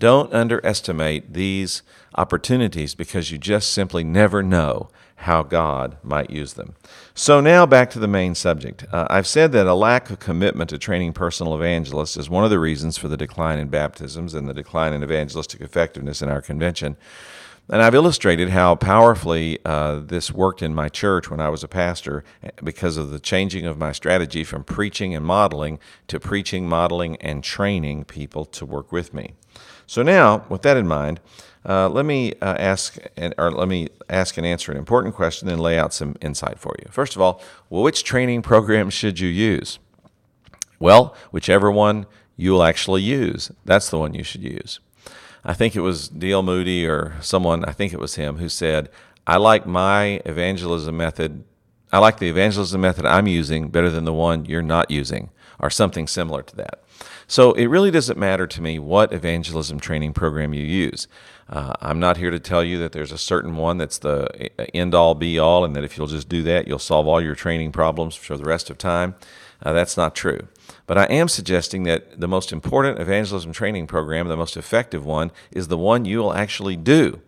Don't 0.00 0.32
underestimate 0.32 1.32
these 1.32 1.82
opportunities 2.16 2.96
because 2.96 3.30
you 3.30 3.38
just 3.38 3.72
simply 3.72 4.02
never 4.02 4.42
know 4.42 4.90
how 5.16 5.42
God 5.42 5.96
might 6.02 6.30
use 6.30 6.54
them. 6.54 6.74
So, 7.14 7.40
now 7.40 7.66
back 7.66 7.90
to 7.90 7.98
the 7.98 8.08
main 8.08 8.34
subject. 8.34 8.84
Uh, 8.92 9.06
I've 9.10 9.26
said 9.26 9.52
that 9.52 9.66
a 9.66 9.74
lack 9.74 10.10
of 10.10 10.18
commitment 10.18 10.70
to 10.70 10.78
training 10.78 11.12
personal 11.12 11.54
evangelists 11.54 12.16
is 12.16 12.28
one 12.28 12.44
of 12.44 12.50
the 12.50 12.58
reasons 12.58 12.98
for 12.98 13.08
the 13.08 13.16
decline 13.16 13.58
in 13.58 13.68
baptisms 13.68 14.34
and 14.34 14.48
the 14.48 14.54
decline 14.54 14.92
in 14.92 15.02
evangelistic 15.02 15.60
effectiveness 15.60 16.22
in 16.22 16.28
our 16.28 16.42
convention. 16.42 16.96
And 17.68 17.80
I've 17.80 17.94
illustrated 17.94 18.50
how 18.50 18.74
powerfully 18.74 19.58
uh, 19.64 20.00
this 20.00 20.32
worked 20.32 20.62
in 20.62 20.74
my 20.74 20.88
church 20.88 21.30
when 21.30 21.40
I 21.40 21.48
was 21.48 21.62
a 21.62 21.68
pastor 21.68 22.24
eh, 22.42 22.50
because 22.62 22.96
of 22.96 23.10
the 23.10 23.20
changing 23.20 23.66
of 23.66 23.78
my 23.78 23.92
strategy 23.92 24.42
from 24.42 24.64
preaching 24.64 25.14
and 25.14 25.24
modeling 25.24 25.78
to 26.08 26.18
preaching, 26.18 26.68
modeling, 26.68 27.16
and 27.16 27.44
training 27.44 28.04
people 28.04 28.44
to 28.46 28.66
work 28.66 28.90
with 28.90 29.14
me. 29.14 29.34
So, 29.86 30.02
now, 30.02 30.44
with 30.48 30.62
that 30.62 30.76
in 30.76 30.88
mind, 30.88 31.20
uh, 31.68 31.88
let 31.88 32.04
me 32.04 32.32
uh, 32.42 32.56
ask 32.58 32.96
and, 33.16 33.34
or 33.38 33.50
let 33.50 33.68
me 33.68 33.88
ask 34.08 34.36
and 34.36 34.46
answer 34.46 34.72
an 34.72 34.78
important 34.78 35.14
question 35.14 35.48
and 35.48 35.60
lay 35.60 35.78
out 35.78 35.92
some 35.92 36.16
insight 36.20 36.58
for 36.58 36.74
you. 36.80 36.90
First 36.90 37.14
of 37.14 37.22
all, 37.22 37.40
which 37.68 38.04
training 38.04 38.42
program 38.42 38.90
should 38.90 39.20
you 39.20 39.28
use? 39.28 39.78
Well, 40.78 41.14
whichever 41.30 41.70
one 41.70 42.06
you'll 42.36 42.64
actually 42.64 43.02
use, 43.02 43.52
that's 43.64 43.88
the 43.90 43.98
one 43.98 44.14
you 44.14 44.24
should 44.24 44.42
use. 44.42 44.80
I 45.44 45.54
think 45.54 45.76
it 45.76 45.80
was 45.80 46.08
D.L. 46.08 46.42
Moody 46.42 46.86
or 46.86 47.14
someone, 47.20 47.64
I 47.64 47.72
think 47.72 47.92
it 47.92 48.00
was 48.00 48.16
him, 48.16 48.38
who 48.38 48.48
said, 48.48 48.88
I 49.26 49.36
like 49.36 49.66
my 49.66 50.20
evangelism 50.24 50.96
method, 50.96 51.44
I 51.92 51.98
like 51.98 52.18
the 52.18 52.28
evangelism 52.28 52.80
method 52.80 53.06
I'm 53.06 53.28
using 53.28 53.68
better 53.68 53.90
than 53.90 54.04
the 54.04 54.12
one 54.12 54.44
you're 54.44 54.62
not 54.62 54.90
using, 54.90 55.30
or 55.60 55.70
something 55.70 56.06
similar 56.06 56.42
to 56.42 56.56
that. 56.56 56.82
So 57.26 57.52
it 57.52 57.66
really 57.66 57.90
doesn't 57.90 58.18
matter 58.18 58.46
to 58.46 58.60
me 58.60 58.78
what 58.78 59.12
evangelism 59.12 59.80
training 59.80 60.12
program 60.12 60.52
you 60.52 60.64
use. 60.64 61.08
Uh, 61.48 61.72
I'm 61.80 61.98
not 61.98 62.16
here 62.16 62.30
to 62.30 62.38
tell 62.38 62.62
you 62.62 62.78
that 62.78 62.92
there's 62.92 63.12
a 63.12 63.18
certain 63.18 63.56
one 63.56 63.78
that's 63.78 63.98
the 63.98 64.50
end 64.74 64.94
all 64.94 65.14
be 65.14 65.38
all, 65.38 65.64
and 65.64 65.74
that 65.76 65.84
if 65.84 65.96
you'll 65.96 66.06
just 66.06 66.28
do 66.28 66.42
that, 66.44 66.68
you'll 66.68 66.78
solve 66.78 67.06
all 67.06 67.20
your 67.20 67.34
training 67.34 67.72
problems 67.72 68.14
for 68.14 68.36
the 68.36 68.44
rest 68.44 68.70
of 68.70 68.78
time. 68.78 69.14
Uh, 69.62 69.72
that's 69.72 69.96
not 69.96 70.14
true. 70.14 70.48
But 70.86 70.98
I 70.98 71.04
am 71.04 71.28
suggesting 71.28 71.84
that 71.84 72.20
the 72.20 72.28
most 72.28 72.52
important 72.52 72.98
evangelism 72.98 73.52
training 73.52 73.86
program, 73.86 74.28
the 74.28 74.36
most 74.36 74.56
effective 74.56 75.04
one, 75.04 75.30
is 75.50 75.68
the 75.68 75.78
one 75.78 76.04
you 76.04 76.18
will 76.18 76.34
actually 76.34 76.76
do. 76.76 77.20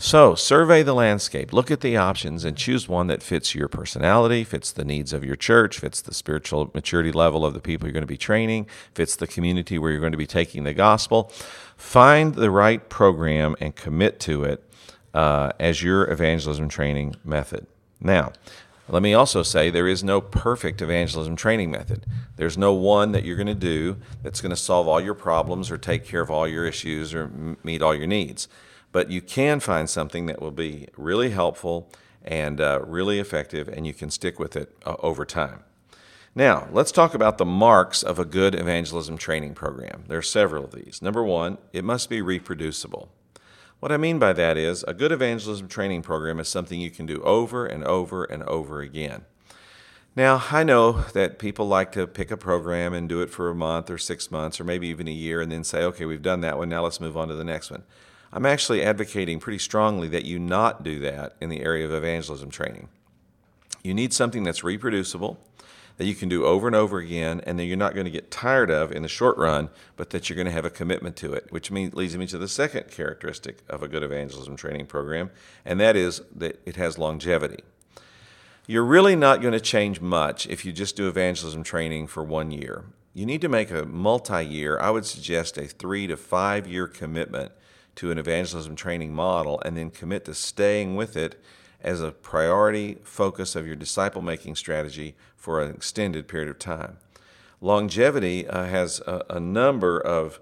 So, 0.00 0.36
survey 0.36 0.84
the 0.84 0.94
landscape, 0.94 1.52
look 1.52 1.72
at 1.72 1.80
the 1.80 1.96
options, 1.96 2.44
and 2.44 2.56
choose 2.56 2.88
one 2.88 3.08
that 3.08 3.20
fits 3.20 3.52
your 3.52 3.66
personality, 3.66 4.44
fits 4.44 4.70
the 4.70 4.84
needs 4.84 5.12
of 5.12 5.24
your 5.24 5.34
church, 5.34 5.80
fits 5.80 6.00
the 6.00 6.14
spiritual 6.14 6.70
maturity 6.72 7.10
level 7.10 7.44
of 7.44 7.52
the 7.52 7.58
people 7.58 7.88
you're 7.88 7.92
going 7.92 8.02
to 8.02 8.06
be 8.06 8.16
training, 8.16 8.68
fits 8.94 9.16
the 9.16 9.26
community 9.26 9.76
where 9.76 9.90
you're 9.90 9.98
going 9.98 10.12
to 10.12 10.16
be 10.16 10.24
taking 10.24 10.62
the 10.62 10.72
gospel. 10.72 11.32
Find 11.76 12.36
the 12.36 12.48
right 12.48 12.88
program 12.88 13.56
and 13.60 13.74
commit 13.74 14.20
to 14.20 14.44
it 14.44 14.62
uh, 15.14 15.50
as 15.58 15.82
your 15.82 16.08
evangelism 16.08 16.68
training 16.68 17.16
method. 17.24 17.66
Now, 18.00 18.30
let 18.88 19.02
me 19.02 19.14
also 19.14 19.42
say 19.42 19.68
there 19.68 19.88
is 19.88 20.04
no 20.04 20.20
perfect 20.20 20.80
evangelism 20.80 21.34
training 21.34 21.72
method. 21.72 22.06
There's 22.36 22.56
no 22.56 22.72
one 22.72 23.10
that 23.12 23.24
you're 23.24 23.34
going 23.36 23.48
to 23.48 23.54
do 23.54 23.96
that's 24.22 24.40
going 24.40 24.50
to 24.50 24.56
solve 24.56 24.86
all 24.86 25.00
your 25.00 25.14
problems 25.14 25.72
or 25.72 25.76
take 25.76 26.04
care 26.04 26.20
of 26.20 26.30
all 26.30 26.46
your 26.46 26.66
issues 26.66 27.12
or 27.12 27.56
meet 27.64 27.82
all 27.82 27.96
your 27.96 28.06
needs. 28.06 28.46
But 28.92 29.10
you 29.10 29.20
can 29.20 29.60
find 29.60 29.88
something 29.88 30.26
that 30.26 30.40
will 30.40 30.50
be 30.50 30.88
really 30.96 31.30
helpful 31.30 31.90
and 32.22 32.60
uh, 32.60 32.80
really 32.86 33.18
effective, 33.18 33.68
and 33.68 33.86
you 33.86 33.94
can 33.94 34.10
stick 34.10 34.38
with 34.38 34.56
it 34.56 34.76
uh, 34.84 34.96
over 35.00 35.24
time. 35.24 35.64
Now, 36.34 36.68
let's 36.70 36.92
talk 36.92 37.14
about 37.14 37.38
the 37.38 37.44
marks 37.44 38.02
of 38.02 38.18
a 38.18 38.24
good 38.24 38.54
evangelism 38.54 39.18
training 39.18 39.54
program. 39.54 40.04
There 40.08 40.18
are 40.18 40.22
several 40.22 40.64
of 40.64 40.72
these. 40.72 41.00
Number 41.02 41.24
one, 41.24 41.58
it 41.72 41.84
must 41.84 42.08
be 42.08 42.22
reproducible. 42.22 43.08
What 43.80 43.92
I 43.92 43.96
mean 43.96 44.18
by 44.18 44.32
that 44.32 44.56
is 44.56 44.84
a 44.84 44.94
good 44.94 45.12
evangelism 45.12 45.68
training 45.68 46.02
program 46.02 46.40
is 46.40 46.48
something 46.48 46.80
you 46.80 46.90
can 46.90 47.06
do 47.06 47.22
over 47.22 47.64
and 47.64 47.84
over 47.84 48.24
and 48.24 48.42
over 48.44 48.80
again. 48.80 49.24
Now, 50.16 50.44
I 50.50 50.64
know 50.64 51.04
that 51.12 51.38
people 51.38 51.68
like 51.68 51.92
to 51.92 52.06
pick 52.06 52.32
a 52.32 52.36
program 52.36 52.92
and 52.92 53.08
do 53.08 53.20
it 53.22 53.30
for 53.30 53.50
a 53.50 53.54
month 53.54 53.88
or 53.88 53.98
six 53.98 54.30
months 54.32 54.60
or 54.60 54.64
maybe 54.64 54.88
even 54.88 55.06
a 55.06 55.12
year 55.12 55.40
and 55.40 55.50
then 55.50 55.62
say, 55.62 55.84
okay, 55.84 56.06
we've 56.06 56.22
done 56.22 56.40
that 56.40 56.58
one, 56.58 56.68
now 56.68 56.82
let's 56.82 57.00
move 57.00 57.16
on 57.16 57.28
to 57.28 57.36
the 57.36 57.44
next 57.44 57.70
one. 57.70 57.84
I'm 58.32 58.46
actually 58.46 58.82
advocating 58.82 59.40
pretty 59.40 59.58
strongly 59.58 60.08
that 60.08 60.24
you 60.24 60.38
not 60.38 60.82
do 60.82 60.98
that 61.00 61.36
in 61.40 61.48
the 61.48 61.62
area 61.62 61.86
of 61.86 61.92
evangelism 61.92 62.50
training. 62.50 62.88
You 63.82 63.94
need 63.94 64.12
something 64.12 64.42
that's 64.42 64.64
reproducible, 64.64 65.38
that 65.96 66.06
you 66.06 66.14
can 66.14 66.28
do 66.28 66.44
over 66.44 66.66
and 66.66 66.76
over 66.76 66.98
again, 66.98 67.40
and 67.46 67.58
that 67.58 67.64
you're 67.64 67.76
not 67.76 67.94
going 67.94 68.04
to 68.04 68.10
get 68.10 68.30
tired 68.30 68.70
of 68.70 68.92
in 68.92 69.02
the 69.02 69.08
short 69.08 69.36
run, 69.38 69.70
but 69.96 70.10
that 70.10 70.28
you're 70.28 70.36
going 70.36 70.46
to 70.46 70.52
have 70.52 70.64
a 70.64 70.70
commitment 70.70 71.16
to 71.16 71.32
it, 71.32 71.46
which 71.50 71.70
means, 71.70 71.94
leads 71.94 72.16
me 72.16 72.26
to 72.26 72.38
the 72.38 72.48
second 72.48 72.90
characteristic 72.90 73.58
of 73.68 73.82
a 73.82 73.88
good 73.88 74.02
evangelism 74.02 74.56
training 74.56 74.86
program, 74.86 75.30
and 75.64 75.80
that 75.80 75.96
is 75.96 76.22
that 76.34 76.60
it 76.66 76.76
has 76.76 76.98
longevity. 76.98 77.62
You're 78.66 78.84
really 78.84 79.16
not 79.16 79.40
going 79.40 79.54
to 79.54 79.60
change 79.60 80.02
much 80.02 80.46
if 80.46 80.66
you 80.66 80.72
just 80.72 80.94
do 80.94 81.08
evangelism 81.08 81.62
training 81.62 82.08
for 82.08 82.22
one 82.22 82.50
year. 82.50 82.84
You 83.14 83.24
need 83.24 83.40
to 83.40 83.48
make 83.48 83.70
a 83.70 83.86
multi 83.86 84.44
year, 84.44 84.78
I 84.78 84.90
would 84.90 85.06
suggest 85.06 85.56
a 85.56 85.66
three 85.66 86.06
to 86.06 86.16
five 86.16 86.66
year 86.66 86.86
commitment 86.86 87.52
to 87.98 88.12
an 88.12 88.18
evangelism 88.18 88.76
training 88.76 89.12
model, 89.12 89.60
and 89.64 89.76
then 89.76 89.90
commit 89.90 90.24
to 90.24 90.32
staying 90.32 90.94
with 90.94 91.16
it 91.16 91.42
as 91.82 92.00
a 92.00 92.12
priority 92.12 92.96
focus 93.02 93.56
of 93.56 93.66
your 93.66 93.74
disciple 93.74 94.22
making 94.22 94.54
strategy 94.54 95.16
for 95.36 95.60
an 95.60 95.74
extended 95.74 96.28
period 96.28 96.48
of 96.48 96.60
time. 96.60 96.98
Longevity 97.60 98.46
uh, 98.46 98.66
has 98.66 99.00
a, 99.00 99.24
a, 99.30 99.40
number 99.40 99.98
of, 99.98 100.38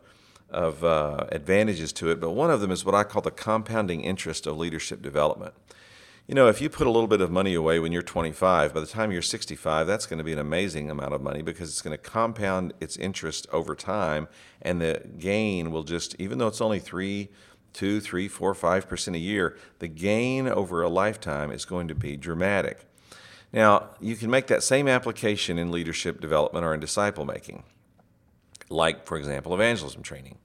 of 0.50 0.84
uh, 0.84 1.26
advantages 1.32 1.94
to 1.94 2.10
it, 2.10 2.20
but 2.20 2.32
one 2.32 2.50
of 2.50 2.60
them 2.60 2.70
is 2.70 2.84
what 2.84 2.94
I 2.94 3.04
call 3.04 3.22
the 3.22 3.30
compounding 3.30 4.02
interest 4.02 4.46
of 4.46 4.58
leadership 4.58 5.00
development. 5.00 5.54
You 6.26 6.34
know, 6.34 6.48
if 6.48 6.60
you 6.60 6.68
put 6.68 6.88
a 6.88 6.90
little 6.90 7.06
bit 7.06 7.20
of 7.20 7.30
money 7.30 7.54
away 7.54 7.78
when 7.78 7.92
you're 7.92 8.02
25, 8.02 8.74
by 8.74 8.80
the 8.80 8.86
time 8.86 9.12
you're 9.12 9.22
65, 9.22 9.86
that's 9.86 10.06
going 10.06 10.18
to 10.18 10.24
be 10.24 10.32
an 10.32 10.40
amazing 10.40 10.90
amount 10.90 11.14
of 11.14 11.22
money 11.22 11.40
because 11.40 11.68
it's 11.68 11.82
going 11.82 11.96
to 11.96 12.02
compound 12.02 12.74
its 12.80 12.96
interest 12.96 13.46
over 13.52 13.76
time, 13.76 14.26
and 14.60 14.80
the 14.80 15.02
gain 15.18 15.70
will 15.70 15.84
just, 15.84 16.16
even 16.18 16.38
though 16.38 16.48
it's 16.48 16.60
only 16.60 16.80
three, 16.80 17.28
two, 17.72 18.00
three, 18.00 18.26
four, 18.26 18.54
five 18.54 18.88
percent 18.88 19.14
a 19.14 19.20
year, 19.20 19.56
the 19.78 19.86
gain 19.86 20.48
over 20.48 20.82
a 20.82 20.88
lifetime 20.88 21.52
is 21.52 21.64
going 21.64 21.86
to 21.86 21.94
be 21.94 22.16
dramatic. 22.16 22.80
Now, 23.52 23.90
you 24.00 24.16
can 24.16 24.28
make 24.28 24.48
that 24.48 24.64
same 24.64 24.88
application 24.88 25.58
in 25.58 25.70
leadership 25.70 26.20
development 26.20 26.64
or 26.64 26.74
in 26.74 26.80
disciple 26.80 27.24
making, 27.24 27.62
like, 28.68 29.06
for 29.06 29.16
example, 29.16 29.54
evangelism 29.54 30.02
training. 30.02 30.38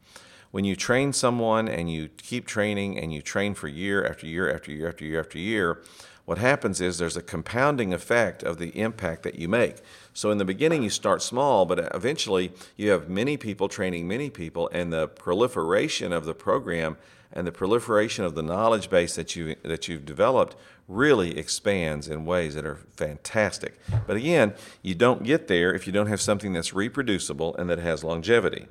When 0.51 0.65
you 0.65 0.75
train 0.75 1.13
someone 1.13 1.67
and 1.67 1.91
you 1.91 2.10
keep 2.17 2.46
training 2.46 3.00
and 3.00 3.13
you 3.13 3.22
train 3.22 3.53
for 3.53 3.67
year 3.67 4.05
after 4.05 4.27
year 4.27 4.53
after 4.53 4.72
year 4.72 4.88
after 4.89 5.05
year 5.05 5.20
after 5.20 5.39
year, 5.39 5.81
what 6.25 6.38
happens 6.38 6.81
is 6.81 6.98
there's 6.98 7.17
a 7.17 7.22
compounding 7.22 7.93
effect 7.93 8.43
of 8.43 8.58
the 8.58 8.70
impact 8.79 9.24
that 9.24 9.36
you 9.36 9.48
make. 9.48 9.77
So 10.13 10.29
in 10.29 10.38
the 10.38 10.46
beginning, 10.46 10.84
you 10.84 10.89
start 10.89 11.22
small, 11.22 11.65
but 11.65 11.93
eventually 11.96 12.51
you 12.77 12.89
have 12.91 13.10
many 13.10 13.38
people 13.38 13.67
training 13.67 14.08
many 14.08 14.29
people, 14.29 14.70
and 14.72 14.93
the 14.93 15.08
proliferation 15.08 16.13
of 16.13 16.25
the 16.25 16.34
program 16.34 16.98
and 17.34 17.48
the 17.48 17.51
proliferation 17.51 18.25
of 18.25 18.36
the 18.36 18.43
knowledge 18.43 18.89
base 18.89 19.15
that 19.15 19.36
you 19.36 19.55
that 19.63 19.88
you've 19.88 20.05
developed 20.05 20.55
really 20.88 21.38
expands 21.38 22.08
in 22.10 22.25
ways 22.25 22.55
that 22.55 22.65
are 22.65 22.79
fantastic. 22.96 23.79
But 24.05 24.17
again, 24.17 24.53
you 24.81 24.96
don't 24.96 25.24
get 25.24 25.48
there 25.48 25.74
if 25.74 25.88
you 25.88 25.93
don't 25.93 26.08
have 26.08 26.22
something 26.22 26.51
that's 26.51 26.74
reproducible 26.74 27.55
and 27.55 27.70
that 27.70 27.79
has 27.79 28.03
longevity. 28.03 28.67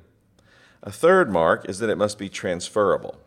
A 0.83 0.91
third 0.91 1.31
mark 1.31 1.69
is 1.69 1.79
that 1.79 1.89
it 1.89 1.97
must 1.97 2.17
be 2.17 2.29
transferable. 2.29 3.17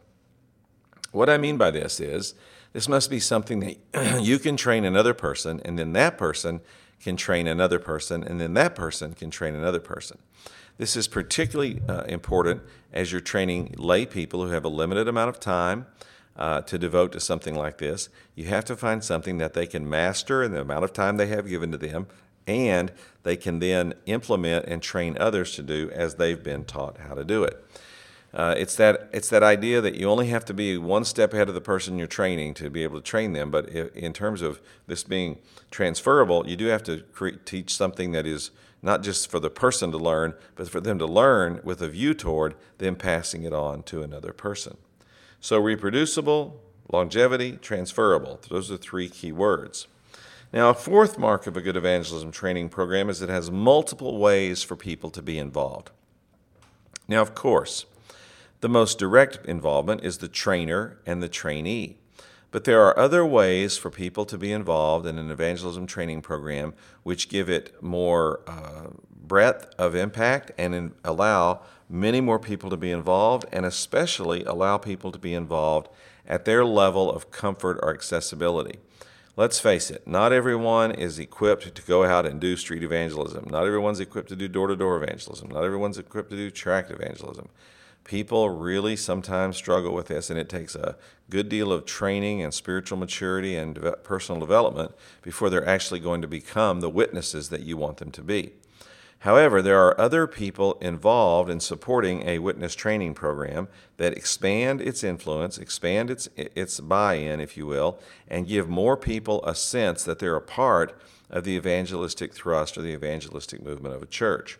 What 1.12 1.30
I 1.30 1.38
mean 1.38 1.56
by 1.56 1.70
this 1.70 2.00
is 2.00 2.34
this 2.72 2.88
must 2.88 3.08
be 3.08 3.20
something 3.20 3.60
that 3.60 4.20
you 4.22 4.38
can 4.38 4.56
train 4.56 4.84
another 4.84 5.14
person, 5.14 5.60
and 5.64 5.78
then 5.78 5.92
that 5.92 6.18
person 6.18 6.60
can 7.00 7.16
train 7.16 7.46
another 7.46 7.78
person, 7.78 8.24
and 8.24 8.40
then 8.40 8.54
that 8.54 8.74
person 8.74 9.14
can 9.14 9.30
train 9.30 9.54
another 9.54 9.78
person. 9.78 10.18
This 10.76 10.96
is 10.96 11.06
particularly 11.06 11.80
uh, 11.88 12.02
important 12.04 12.62
as 12.92 13.12
you're 13.12 13.20
training 13.20 13.74
lay 13.78 14.06
people 14.06 14.44
who 14.44 14.50
have 14.50 14.64
a 14.64 14.68
limited 14.68 15.06
amount 15.06 15.28
of 15.28 15.38
time 15.38 15.86
uh, 16.36 16.62
to 16.62 16.78
devote 16.78 17.12
to 17.12 17.20
something 17.20 17.54
like 17.54 17.78
this. 17.78 18.08
You 18.34 18.46
have 18.46 18.64
to 18.64 18.76
find 18.76 19.04
something 19.04 19.38
that 19.38 19.54
they 19.54 19.66
can 19.66 19.88
master 19.88 20.42
in 20.42 20.50
the 20.50 20.60
amount 20.60 20.82
of 20.82 20.92
time 20.92 21.16
they 21.16 21.28
have 21.28 21.48
given 21.48 21.70
to 21.70 21.78
them, 21.78 22.08
and 22.46 22.92
they 23.22 23.36
can 23.36 23.58
then 23.58 23.94
implement 24.06 24.66
and 24.66 24.82
train 24.82 25.16
others 25.18 25.54
to 25.56 25.62
do 25.62 25.90
as 25.92 26.16
they've 26.16 26.42
been 26.42 26.64
taught 26.64 26.98
how 26.98 27.14
to 27.14 27.24
do 27.24 27.42
it. 27.44 27.64
Uh, 28.34 28.52
it's 28.58 28.74
that 28.74 29.08
it's 29.12 29.28
that 29.28 29.44
idea 29.44 29.80
that 29.80 29.94
you 29.94 30.10
only 30.10 30.26
have 30.26 30.44
to 30.44 30.52
be 30.52 30.76
one 30.76 31.04
step 31.04 31.32
ahead 31.32 31.48
of 31.48 31.54
the 31.54 31.60
person 31.60 31.98
you're 31.98 32.06
training 32.08 32.52
to 32.52 32.68
be 32.68 32.82
able 32.82 32.96
to 32.96 33.04
train 33.04 33.32
them. 33.32 33.48
But 33.48 33.68
if, 33.68 33.94
in 33.94 34.12
terms 34.12 34.42
of 34.42 34.60
this 34.88 35.04
being 35.04 35.38
transferable, 35.70 36.44
you 36.48 36.56
do 36.56 36.66
have 36.66 36.82
to 36.82 37.04
teach 37.44 37.72
something 37.72 38.10
that 38.10 38.26
is 38.26 38.50
not 38.82 39.02
just 39.02 39.30
for 39.30 39.38
the 39.38 39.50
person 39.50 39.92
to 39.92 39.98
learn, 39.98 40.34
but 40.56 40.68
for 40.68 40.80
them 40.80 40.98
to 40.98 41.06
learn 41.06 41.60
with 41.62 41.80
a 41.80 41.88
view 41.88 42.12
toward 42.12 42.56
them 42.78 42.96
passing 42.96 43.44
it 43.44 43.52
on 43.52 43.84
to 43.84 44.02
another 44.02 44.32
person. 44.32 44.76
So, 45.40 45.58
reproducible, 45.58 46.60
longevity, 46.92 47.52
transferable. 47.52 48.40
Those 48.50 48.70
are 48.70 48.76
three 48.76 49.08
key 49.08 49.30
words. 49.30 49.86
Now, 50.54 50.70
a 50.70 50.74
fourth 50.74 51.18
mark 51.18 51.48
of 51.48 51.56
a 51.56 51.60
good 51.60 51.76
evangelism 51.76 52.30
training 52.30 52.68
program 52.68 53.10
is 53.10 53.20
it 53.20 53.28
has 53.28 53.50
multiple 53.50 54.18
ways 54.18 54.62
for 54.62 54.76
people 54.76 55.10
to 55.10 55.20
be 55.20 55.36
involved. 55.36 55.90
Now, 57.08 57.22
of 57.22 57.34
course, 57.34 57.86
the 58.60 58.68
most 58.68 58.96
direct 58.96 59.44
involvement 59.46 60.04
is 60.04 60.18
the 60.18 60.28
trainer 60.28 61.00
and 61.04 61.20
the 61.20 61.28
trainee. 61.28 61.98
But 62.52 62.62
there 62.62 62.82
are 62.82 62.96
other 62.96 63.26
ways 63.26 63.76
for 63.76 63.90
people 63.90 64.24
to 64.26 64.38
be 64.38 64.52
involved 64.52 65.06
in 65.06 65.18
an 65.18 65.28
evangelism 65.28 65.88
training 65.88 66.22
program 66.22 66.72
which 67.02 67.28
give 67.28 67.50
it 67.50 67.82
more 67.82 68.42
uh, 68.46 68.90
breadth 69.10 69.74
of 69.76 69.96
impact 69.96 70.52
and 70.56 70.72
in, 70.72 70.94
allow 71.02 71.62
many 71.88 72.20
more 72.20 72.38
people 72.38 72.70
to 72.70 72.76
be 72.76 72.92
involved, 72.92 73.44
and 73.50 73.66
especially 73.66 74.44
allow 74.44 74.78
people 74.78 75.10
to 75.10 75.18
be 75.18 75.34
involved 75.34 75.88
at 76.28 76.44
their 76.44 76.64
level 76.64 77.10
of 77.10 77.32
comfort 77.32 77.76
or 77.82 77.92
accessibility. 77.92 78.78
Let's 79.36 79.58
face 79.58 79.90
it, 79.90 80.06
not 80.06 80.32
everyone 80.32 80.92
is 80.92 81.18
equipped 81.18 81.74
to 81.74 81.82
go 81.82 82.04
out 82.04 82.24
and 82.24 82.40
do 82.40 82.56
street 82.56 82.84
evangelism. 82.84 83.48
Not 83.50 83.66
everyone's 83.66 83.98
equipped 83.98 84.28
to 84.28 84.36
do 84.36 84.46
door 84.46 84.68
to 84.68 84.76
door 84.76 85.02
evangelism. 85.02 85.48
Not 85.48 85.64
everyone's 85.64 85.98
equipped 85.98 86.30
to 86.30 86.36
do 86.36 86.50
tract 86.50 86.90
evangelism 86.92 87.48
people 88.04 88.50
really 88.50 88.96
sometimes 88.96 89.56
struggle 89.56 89.92
with 89.94 90.06
this, 90.06 90.30
and 90.30 90.38
it 90.38 90.48
takes 90.48 90.74
a 90.74 90.96
good 91.30 91.48
deal 91.48 91.72
of 91.72 91.86
training 91.86 92.42
and 92.42 92.52
spiritual 92.52 92.98
maturity 92.98 93.56
and 93.56 93.78
personal 94.04 94.38
development 94.38 94.92
before 95.22 95.50
they're 95.50 95.68
actually 95.68 96.00
going 96.00 96.22
to 96.22 96.28
become 96.28 96.80
the 96.80 96.90
witnesses 96.90 97.48
that 97.48 97.62
you 97.62 97.76
want 97.76 97.96
them 97.96 98.10
to 98.10 98.22
be. 98.22 98.52
However, 99.24 99.62
there 99.62 99.80
are 99.80 99.98
other 99.98 100.26
people 100.26 100.74
involved 100.82 101.48
in 101.48 101.58
supporting 101.58 102.28
a 102.28 102.40
witness 102.40 102.74
training 102.74 103.14
program 103.14 103.68
that 103.96 104.12
expand 104.12 104.82
its 104.82 105.02
influence, 105.02 105.56
expand 105.56 106.10
its, 106.10 106.28
its 106.36 106.78
buy 106.78 107.14
in, 107.14 107.40
if 107.40 107.56
you 107.56 107.64
will, 107.66 107.98
and 108.28 108.46
give 108.46 108.68
more 108.68 108.98
people 108.98 109.42
a 109.46 109.54
sense 109.54 110.04
that 110.04 110.18
they're 110.18 110.36
a 110.36 110.42
part 110.42 111.00
of 111.30 111.44
the 111.44 111.52
evangelistic 111.52 112.34
thrust 112.34 112.76
or 112.76 112.82
the 112.82 112.92
evangelistic 112.92 113.62
movement 113.62 113.94
of 113.94 114.02
a 114.02 114.06
church. 114.06 114.58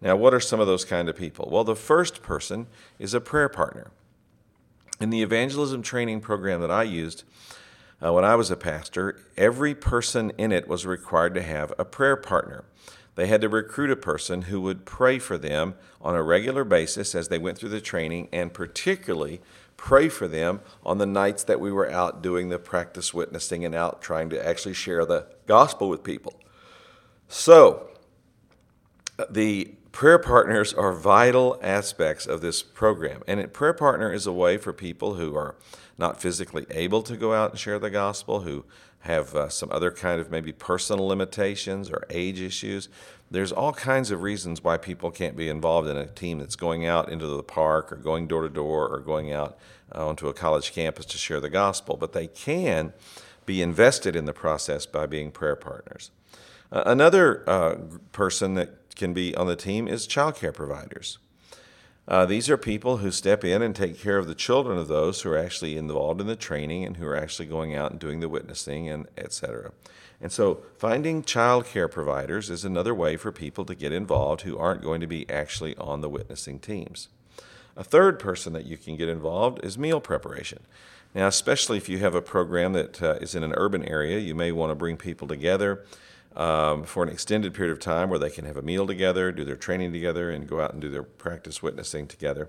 Now, 0.00 0.16
what 0.16 0.32
are 0.32 0.40
some 0.40 0.58
of 0.58 0.66
those 0.66 0.86
kind 0.86 1.10
of 1.10 1.16
people? 1.16 1.50
Well, 1.52 1.64
the 1.64 1.76
first 1.76 2.22
person 2.22 2.66
is 2.98 3.12
a 3.12 3.20
prayer 3.20 3.50
partner. 3.50 3.90
In 5.02 5.10
the 5.10 5.20
evangelism 5.20 5.82
training 5.82 6.22
program 6.22 6.62
that 6.62 6.70
I 6.70 6.84
used 6.84 7.24
uh, 8.02 8.14
when 8.14 8.24
I 8.24 8.36
was 8.36 8.50
a 8.50 8.56
pastor, 8.56 9.20
every 9.36 9.74
person 9.74 10.32
in 10.38 10.50
it 10.50 10.66
was 10.66 10.86
required 10.86 11.34
to 11.34 11.42
have 11.42 11.74
a 11.78 11.84
prayer 11.84 12.16
partner. 12.16 12.64
They 13.18 13.26
had 13.26 13.40
to 13.40 13.48
recruit 13.48 13.90
a 13.90 13.96
person 13.96 14.42
who 14.42 14.60
would 14.60 14.84
pray 14.84 15.18
for 15.18 15.36
them 15.36 15.74
on 16.00 16.14
a 16.14 16.22
regular 16.22 16.62
basis 16.62 17.16
as 17.16 17.26
they 17.26 17.36
went 17.36 17.58
through 17.58 17.70
the 17.70 17.80
training, 17.80 18.28
and 18.32 18.54
particularly 18.54 19.40
pray 19.76 20.08
for 20.08 20.28
them 20.28 20.60
on 20.86 20.98
the 20.98 21.04
nights 21.04 21.42
that 21.42 21.58
we 21.58 21.72
were 21.72 21.90
out 21.90 22.22
doing 22.22 22.48
the 22.48 22.60
practice 22.60 23.12
witnessing 23.12 23.64
and 23.64 23.74
out 23.74 24.00
trying 24.00 24.30
to 24.30 24.46
actually 24.46 24.74
share 24.74 25.04
the 25.04 25.26
gospel 25.48 25.88
with 25.88 26.04
people. 26.04 26.38
So, 27.26 27.90
the 29.28 29.74
prayer 29.90 30.20
partners 30.20 30.72
are 30.72 30.92
vital 30.92 31.58
aspects 31.60 32.24
of 32.24 32.40
this 32.40 32.62
program. 32.62 33.24
And 33.26 33.40
a 33.40 33.48
prayer 33.48 33.74
partner 33.74 34.12
is 34.12 34.28
a 34.28 34.32
way 34.32 34.58
for 34.58 34.72
people 34.72 35.14
who 35.14 35.34
are 35.34 35.56
not 35.98 36.22
physically 36.22 36.64
able 36.70 37.02
to 37.02 37.16
go 37.16 37.34
out 37.34 37.50
and 37.50 37.58
share 37.58 37.78
the 37.78 37.90
gospel, 37.90 38.40
who 38.40 38.64
have 39.00 39.34
uh, 39.34 39.48
some 39.48 39.70
other 39.70 39.90
kind 39.90 40.20
of 40.20 40.30
maybe 40.30 40.52
personal 40.52 41.06
limitations 41.06 41.90
or 41.90 42.04
age 42.10 42.40
issues. 42.40 42.88
There's 43.30 43.52
all 43.52 43.72
kinds 43.72 44.10
of 44.10 44.22
reasons 44.22 44.64
why 44.64 44.76
people 44.76 45.10
can't 45.10 45.36
be 45.36 45.48
involved 45.48 45.88
in 45.88 45.96
a 45.96 46.06
team 46.06 46.38
that's 46.38 46.56
going 46.56 46.86
out 46.86 47.10
into 47.10 47.26
the 47.26 47.42
park 47.42 47.92
or 47.92 47.96
going 47.96 48.26
door 48.26 48.42
to 48.42 48.48
door 48.48 48.88
or 48.88 49.00
going 49.00 49.32
out 49.32 49.58
uh, 49.94 50.08
onto 50.08 50.28
a 50.28 50.34
college 50.34 50.72
campus 50.72 51.04
to 51.06 51.18
share 51.18 51.40
the 51.40 51.50
gospel, 51.50 51.96
but 51.96 52.12
they 52.12 52.26
can 52.26 52.92
be 53.44 53.62
invested 53.62 54.14
in 54.16 54.24
the 54.24 54.32
process 54.32 54.86
by 54.86 55.06
being 55.06 55.30
prayer 55.30 55.56
partners. 55.56 56.10
Uh, 56.70 56.82
another 56.86 57.48
uh, 57.48 57.76
person 58.12 58.54
that 58.54 58.94
can 58.94 59.12
be 59.12 59.34
on 59.36 59.46
the 59.46 59.56
team 59.56 59.88
is 59.88 60.06
child 60.06 60.34
care 60.34 60.52
providers. 60.52 61.18
Uh, 62.08 62.24
these 62.24 62.48
are 62.48 62.56
people 62.56 62.96
who 62.96 63.10
step 63.10 63.44
in 63.44 63.60
and 63.60 63.76
take 63.76 63.98
care 63.98 64.16
of 64.16 64.26
the 64.26 64.34
children 64.34 64.78
of 64.78 64.88
those 64.88 65.20
who 65.20 65.30
are 65.30 65.36
actually 65.36 65.76
involved 65.76 66.22
in 66.22 66.26
the 66.26 66.34
training 66.34 66.82
and 66.82 66.96
who 66.96 67.06
are 67.06 67.16
actually 67.16 67.44
going 67.44 67.74
out 67.74 67.90
and 67.90 68.00
doing 68.00 68.20
the 68.20 68.30
witnessing 68.30 68.88
and 68.88 69.06
etc. 69.18 69.72
And 70.18 70.32
so 70.32 70.62
finding 70.78 71.22
child 71.22 71.66
care 71.66 71.86
providers 71.86 72.48
is 72.48 72.64
another 72.64 72.94
way 72.94 73.18
for 73.18 73.30
people 73.30 73.66
to 73.66 73.74
get 73.74 73.92
involved 73.92 74.40
who 74.40 74.56
aren't 74.56 74.80
going 74.80 75.02
to 75.02 75.06
be 75.06 75.28
actually 75.28 75.76
on 75.76 76.00
the 76.00 76.08
witnessing 76.08 76.60
teams. 76.60 77.08
A 77.76 77.84
third 77.84 78.18
person 78.18 78.54
that 78.54 78.64
you 78.64 78.78
can 78.78 78.96
get 78.96 79.10
involved 79.10 79.62
is 79.62 79.76
meal 79.76 80.00
preparation. 80.00 80.60
Now, 81.14 81.26
especially 81.26 81.76
if 81.76 81.90
you 81.90 81.98
have 81.98 82.14
a 82.14 82.22
program 82.22 82.72
that 82.72 83.02
uh, 83.02 83.14
is 83.20 83.34
in 83.34 83.42
an 83.42 83.52
urban 83.54 83.84
area, 83.84 84.18
you 84.18 84.34
may 84.34 84.50
want 84.50 84.70
to 84.70 84.74
bring 84.74 84.96
people 84.96 85.28
together 85.28 85.84
um, 86.36 86.84
for 86.84 87.02
an 87.02 87.08
extended 87.08 87.54
period 87.54 87.72
of 87.72 87.80
time 87.80 88.10
where 88.10 88.18
they 88.18 88.30
can 88.30 88.44
have 88.44 88.56
a 88.56 88.62
meal 88.62 88.86
together, 88.86 89.32
do 89.32 89.44
their 89.44 89.56
training 89.56 89.92
together, 89.92 90.30
and 90.30 90.48
go 90.48 90.60
out 90.60 90.72
and 90.72 90.80
do 90.80 90.88
their 90.88 91.02
practice 91.02 91.62
witnessing 91.62 92.06
together. 92.06 92.48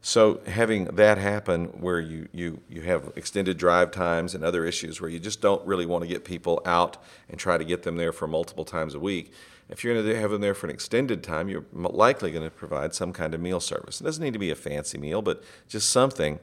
So 0.00 0.40
having 0.46 0.84
that 0.84 1.18
happen 1.18 1.66
where 1.80 1.98
you, 1.98 2.28
you, 2.32 2.60
you 2.68 2.82
have 2.82 3.12
extended 3.16 3.58
drive 3.58 3.90
times 3.90 4.34
and 4.34 4.44
other 4.44 4.64
issues 4.64 5.00
where 5.00 5.10
you 5.10 5.18
just 5.18 5.40
don't 5.40 5.66
really 5.66 5.86
want 5.86 6.02
to 6.02 6.08
get 6.08 6.24
people 6.24 6.62
out 6.64 6.98
and 7.28 7.38
try 7.38 7.58
to 7.58 7.64
get 7.64 7.82
them 7.82 7.96
there 7.96 8.12
for 8.12 8.28
multiple 8.28 8.64
times 8.64 8.94
a 8.94 9.00
week, 9.00 9.32
if 9.68 9.84
you're 9.84 9.94
going 9.94 10.06
to 10.06 10.20
have 10.20 10.30
them 10.30 10.40
there 10.40 10.54
for 10.54 10.66
an 10.66 10.72
extended 10.72 11.22
time, 11.22 11.48
you're 11.48 11.66
likely 11.72 12.30
going 12.30 12.44
to 12.44 12.50
provide 12.50 12.94
some 12.94 13.12
kind 13.12 13.34
of 13.34 13.40
meal 13.40 13.60
service. 13.60 14.00
It 14.00 14.04
doesn't 14.04 14.22
need 14.22 14.32
to 14.32 14.38
be 14.38 14.50
a 14.50 14.54
fancy 14.54 14.98
meal, 14.98 15.20
but 15.20 15.42
just 15.68 15.90
something 15.90 16.38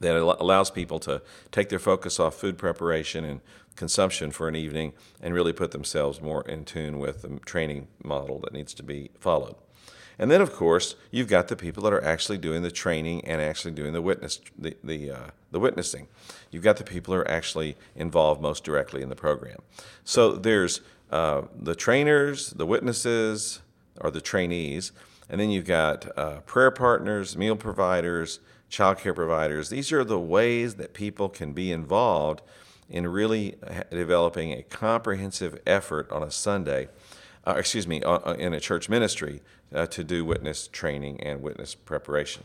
that 0.00 0.16
allows 0.16 0.70
people 0.70 0.98
to 1.00 1.20
take 1.52 1.68
their 1.68 1.78
focus 1.78 2.18
off 2.18 2.34
food 2.34 2.56
preparation 2.56 3.24
and 3.24 3.40
consumption 3.76 4.30
for 4.30 4.48
an 4.48 4.56
evening 4.56 4.92
and 5.22 5.34
really 5.34 5.52
put 5.52 5.70
themselves 5.70 6.20
more 6.20 6.42
in 6.42 6.64
tune 6.64 6.98
with 6.98 7.22
the 7.22 7.38
training 7.40 7.88
model 8.02 8.38
that 8.40 8.52
needs 8.52 8.74
to 8.74 8.82
be 8.82 9.10
followed. 9.18 9.56
And 10.18 10.30
then, 10.30 10.42
of 10.42 10.52
course, 10.52 10.96
you've 11.10 11.28
got 11.28 11.48
the 11.48 11.56
people 11.56 11.82
that 11.84 11.94
are 11.94 12.04
actually 12.04 12.36
doing 12.36 12.60
the 12.60 12.70
training 12.70 13.24
and 13.24 13.40
actually 13.40 13.70
doing 13.70 13.94
the 13.94 14.02
witness 14.02 14.38
the 14.58 14.76
the, 14.84 15.10
uh, 15.10 15.30
the 15.50 15.58
witnessing. 15.58 16.08
You've 16.50 16.62
got 16.62 16.76
the 16.76 16.84
people 16.84 17.14
who 17.14 17.20
are 17.20 17.30
actually 17.30 17.76
involved 17.96 18.42
most 18.42 18.62
directly 18.62 19.00
in 19.00 19.08
the 19.08 19.16
program. 19.16 19.60
So 20.04 20.32
there's 20.32 20.82
uh, 21.10 21.42
the 21.58 21.74
trainers, 21.74 22.50
the 22.50 22.66
witnesses, 22.66 23.60
or 23.98 24.10
the 24.10 24.20
trainees, 24.20 24.92
and 25.30 25.40
then 25.40 25.48
you've 25.48 25.64
got 25.64 26.06
uh, 26.18 26.40
prayer 26.40 26.70
partners, 26.70 27.34
meal 27.34 27.56
providers, 27.56 28.40
child 28.68 28.98
care 28.98 29.14
providers. 29.14 29.70
These 29.70 29.90
are 29.90 30.04
the 30.04 30.20
ways 30.20 30.74
that 30.74 30.92
people 30.92 31.30
can 31.30 31.54
be 31.54 31.72
involved 31.72 32.42
in 32.90 33.06
really 33.06 33.56
developing 33.90 34.52
a 34.52 34.62
comprehensive 34.62 35.58
effort 35.66 36.10
on 36.10 36.22
a 36.22 36.30
Sunday, 36.30 36.88
uh, 37.46 37.54
excuse 37.56 37.86
me, 37.86 38.02
uh, 38.02 38.18
uh, 38.18 38.36
in 38.38 38.52
a 38.52 38.60
church 38.60 38.88
ministry 38.88 39.40
uh, 39.72 39.86
to 39.86 40.04
do 40.04 40.24
witness 40.24 40.68
training 40.68 41.20
and 41.22 41.40
witness 41.40 41.74
preparation. 41.74 42.42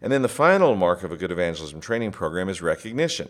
And 0.00 0.12
then 0.12 0.22
the 0.22 0.28
final 0.28 0.74
mark 0.76 1.02
of 1.02 1.12
a 1.12 1.16
good 1.16 1.32
evangelism 1.32 1.80
training 1.80 2.12
program 2.12 2.48
is 2.48 2.62
recognition. 2.62 3.28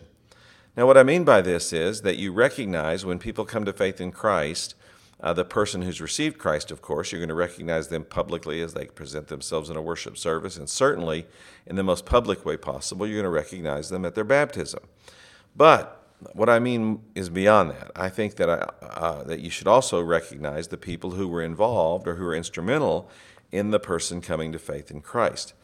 Now, 0.77 0.87
what 0.87 0.97
I 0.97 1.03
mean 1.03 1.25
by 1.25 1.41
this 1.43 1.73
is 1.73 2.03
that 2.03 2.17
you 2.17 2.33
recognize 2.33 3.05
when 3.05 3.19
people 3.19 3.45
come 3.45 3.65
to 3.65 3.73
faith 3.73 4.01
in 4.01 4.11
Christ, 4.11 4.75
uh, 5.21 5.33
the 5.33 5.45
person 5.45 5.83
who's 5.83 6.01
received 6.01 6.39
Christ, 6.39 6.71
of 6.71 6.83
course, 6.83 7.13
you're 7.13 7.21
going 7.21 7.29
to 7.29 7.35
recognize 7.35 7.89
them 7.89 8.05
publicly 8.05 8.61
as 8.61 8.75
they 8.75 8.87
present 8.87 9.29
themselves 9.29 9.71
in 9.71 9.77
a 9.77 9.83
worship 9.83 10.19
service, 10.19 10.57
and 10.57 10.69
certainly 10.69 11.27
in 11.67 11.77
the 11.77 11.83
most 11.83 12.07
public 12.07 12.45
way 12.45 12.57
possible, 12.57 13.07
you're 13.07 13.23
going 13.23 13.25
to 13.25 13.31
recognize 13.31 13.89
them 13.89 14.05
at 14.05 14.15
their 14.15 14.25
baptism. 14.25 14.81
But 15.55 16.02
what 16.33 16.49
I 16.49 16.59
mean 16.59 17.01
is 17.15 17.29
beyond 17.29 17.71
that. 17.71 17.91
I 17.97 18.09
think 18.09 18.37
that 18.37 18.49
I, 18.49 18.69
uh, 18.85 19.25
that 19.25 19.41
you 19.41 19.51
should 19.51 19.67
also 19.67 20.01
recognize 20.01 20.69
the 20.69 20.77
people 20.77 21.13
who 21.13 21.29
were 21.29 21.43
involved 21.43 22.07
or 22.07 22.17
who 22.17 22.25
were 22.25 22.35
instrumental 22.35 23.09
in 23.51 23.71
the 23.71 23.81
person 23.81 24.21
coming 24.21 24.53
to 24.53 24.59
faith 24.59 24.91
in 24.91 25.01
Christ. 25.01 25.55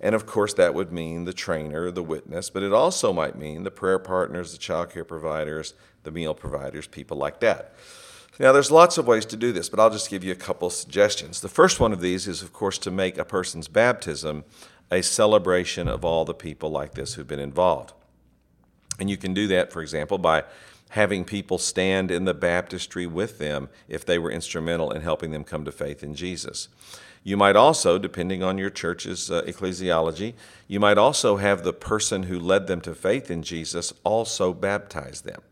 And 0.00 0.14
of 0.14 0.26
course, 0.26 0.54
that 0.54 0.74
would 0.74 0.92
mean 0.92 1.24
the 1.24 1.32
trainer, 1.32 1.90
the 1.90 2.02
witness, 2.02 2.50
but 2.50 2.62
it 2.62 2.72
also 2.72 3.12
might 3.12 3.36
mean 3.36 3.64
the 3.64 3.70
prayer 3.70 3.98
partners, 3.98 4.52
the 4.52 4.58
child 4.58 4.90
care 4.90 5.04
providers, 5.04 5.74
the 6.04 6.10
meal 6.10 6.34
providers, 6.34 6.86
people 6.86 7.16
like 7.16 7.40
that. 7.40 7.74
Now, 8.40 8.52
there's 8.52 8.70
lots 8.70 8.98
of 8.98 9.08
ways 9.08 9.26
to 9.26 9.36
do 9.36 9.50
this, 9.50 9.68
but 9.68 9.80
I'll 9.80 9.90
just 9.90 10.10
give 10.10 10.22
you 10.22 10.30
a 10.30 10.36
couple 10.36 10.70
suggestions. 10.70 11.40
The 11.40 11.48
first 11.48 11.80
one 11.80 11.92
of 11.92 12.00
these 12.00 12.28
is, 12.28 12.40
of 12.40 12.52
course, 12.52 12.78
to 12.78 12.90
make 12.90 13.18
a 13.18 13.24
person's 13.24 13.66
baptism 13.66 14.44
a 14.90 15.02
celebration 15.02 15.88
of 15.88 16.04
all 16.04 16.24
the 16.24 16.34
people 16.34 16.70
like 16.70 16.94
this 16.94 17.14
who've 17.14 17.26
been 17.26 17.40
involved. 17.40 17.92
And 18.98 19.08
you 19.08 19.16
can 19.16 19.34
do 19.34 19.46
that, 19.48 19.72
for 19.72 19.80
example, 19.80 20.18
by 20.18 20.44
having 20.90 21.24
people 21.24 21.58
stand 21.58 22.10
in 22.10 22.24
the 22.24 22.34
baptistry 22.34 23.06
with 23.06 23.38
them 23.38 23.68
if 23.88 24.04
they 24.04 24.18
were 24.18 24.30
instrumental 24.30 24.90
in 24.90 25.02
helping 25.02 25.30
them 25.30 25.44
come 25.44 25.64
to 25.64 25.72
faith 25.72 26.02
in 26.02 26.14
Jesus. 26.14 26.68
You 27.22 27.36
might 27.36 27.56
also, 27.56 27.98
depending 27.98 28.42
on 28.42 28.58
your 28.58 28.70
church's 28.70 29.30
uh, 29.30 29.42
ecclesiology, 29.42 30.34
you 30.66 30.80
might 30.80 30.98
also 30.98 31.36
have 31.36 31.62
the 31.62 31.72
person 31.72 32.24
who 32.24 32.38
led 32.38 32.66
them 32.66 32.80
to 32.82 32.94
faith 32.94 33.30
in 33.30 33.42
Jesus 33.42 33.92
also 34.04 34.54
baptize 34.54 35.22
them. 35.22 35.42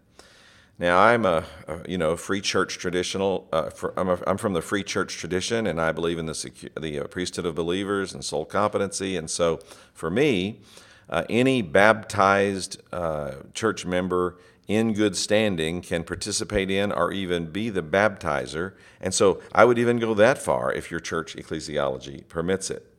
Now, 0.78 0.98
I'm 0.98 1.24
a, 1.24 1.44
a 1.66 1.88
you 1.88 1.96
know 1.98 2.16
free 2.16 2.40
church 2.40 2.78
traditional. 2.78 3.48
Uh, 3.50 3.70
for, 3.70 3.98
I'm, 3.98 4.08
a, 4.10 4.18
I'm 4.26 4.36
from 4.36 4.52
the 4.52 4.60
free 4.60 4.82
church 4.82 5.16
tradition, 5.16 5.66
and 5.66 5.80
I 5.80 5.92
believe 5.92 6.18
in 6.18 6.26
the 6.26 6.34
secu- 6.34 6.80
the 6.80 7.00
uh, 7.00 7.04
priesthood 7.04 7.46
of 7.46 7.54
believers 7.54 8.12
and 8.12 8.22
soul 8.22 8.44
competency. 8.44 9.16
And 9.16 9.30
so, 9.30 9.60
for 9.94 10.10
me, 10.10 10.60
uh, 11.08 11.24
any 11.28 11.62
baptized 11.62 12.82
uh, 12.92 13.32
church 13.54 13.86
member 13.86 14.36
in 14.68 14.92
good 14.92 15.16
standing 15.16 15.80
can 15.80 16.02
participate 16.02 16.70
in 16.70 16.90
or 16.90 17.12
even 17.12 17.46
be 17.46 17.70
the 17.70 17.82
baptizer. 17.82 18.72
And 19.00 19.14
so 19.14 19.40
I 19.52 19.64
would 19.64 19.78
even 19.78 19.98
go 19.98 20.14
that 20.14 20.38
far 20.38 20.72
if 20.72 20.90
your 20.90 21.00
church 21.00 21.36
ecclesiology 21.36 22.26
permits 22.28 22.70
it. 22.70 22.92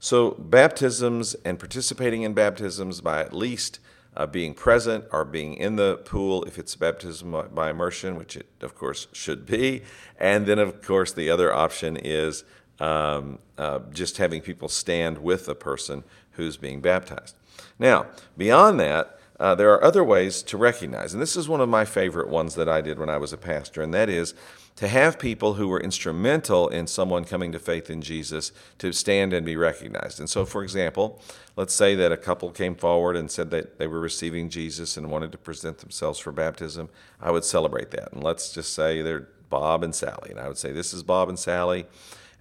So, 0.00 0.32
baptisms 0.32 1.34
and 1.44 1.60
participating 1.60 2.22
in 2.22 2.34
baptisms 2.34 3.00
by 3.00 3.20
at 3.20 3.32
least 3.32 3.78
uh, 4.16 4.26
being 4.26 4.52
present 4.52 5.04
or 5.12 5.24
being 5.24 5.54
in 5.54 5.76
the 5.76 5.98
pool 5.98 6.42
if 6.42 6.58
it's 6.58 6.74
baptism 6.74 7.50
by 7.54 7.70
immersion, 7.70 8.16
which 8.16 8.36
it 8.36 8.46
of 8.62 8.74
course 8.74 9.06
should 9.12 9.46
be. 9.46 9.82
And 10.18 10.44
then, 10.44 10.58
of 10.58 10.82
course, 10.82 11.12
the 11.12 11.30
other 11.30 11.52
option 11.52 11.96
is 11.96 12.42
um, 12.80 13.38
uh, 13.56 13.78
just 13.92 14.16
having 14.16 14.42
people 14.42 14.68
stand 14.68 15.18
with 15.18 15.46
the 15.46 15.54
person 15.54 16.02
who's 16.32 16.56
being 16.56 16.80
baptized. 16.80 17.36
Now, 17.78 18.06
beyond 18.36 18.80
that, 18.80 19.18
uh, 19.40 19.54
there 19.54 19.72
are 19.72 19.82
other 19.82 20.04
ways 20.04 20.42
to 20.44 20.56
recognize, 20.56 21.12
and 21.12 21.20
this 21.20 21.36
is 21.36 21.48
one 21.48 21.60
of 21.60 21.68
my 21.68 21.84
favorite 21.84 22.28
ones 22.28 22.54
that 22.54 22.68
I 22.68 22.80
did 22.80 22.98
when 22.98 23.10
I 23.10 23.16
was 23.16 23.32
a 23.32 23.36
pastor, 23.36 23.82
and 23.82 23.92
that 23.92 24.08
is 24.08 24.34
to 24.76 24.88
have 24.88 25.18
people 25.18 25.54
who 25.54 25.68
were 25.68 25.80
instrumental 25.80 26.68
in 26.68 26.86
someone 26.86 27.24
coming 27.24 27.52
to 27.52 27.58
faith 27.58 27.90
in 27.90 28.00
Jesus 28.00 28.52
to 28.78 28.92
stand 28.92 29.32
and 29.32 29.44
be 29.44 29.56
recognized. 29.56 30.18
And 30.18 30.30
so, 30.30 30.44
for 30.46 30.62
example, 30.62 31.20
let's 31.56 31.74
say 31.74 31.94
that 31.94 32.12
a 32.12 32.16
couple 32.16 32.50
came 32.50 32.74
forward 32.74 33.16
and 33.16 33.30
said 33.30 33.50
that 33.50 33.78
they 33.78 33.86
were 33.86 34.00
receiving 34.00 34.48
Jesus 34.48 34.96
and 34.96 35.10
wanted 35.10 35.32
to 35.32 35.38
present 35.38 35.78
themselves 35.78 36.18
for 36.18 36.32
baptism. 36.32 36.88
I 37.20 37.30
would 37.30 37.44
celebrate 37.44 37.90
that. 37.90 38.12
And 38.12 38.24
let's 38.24 38.52
just 38.52 38.74
say 38.74 39.02
they're 39.02 39.28
Bob 39.50 39.82
and 39.82 39.94
Sally. 39.94 40.30
And 40.30 40.40
I 40.40 40.48
would 40.48 40.56
say, 40.56 40.72
This 40.72 40.94
is 40.94 41.02
Bob 41.02 41.28
and 41.28 41.38
Sally 41.38 41.86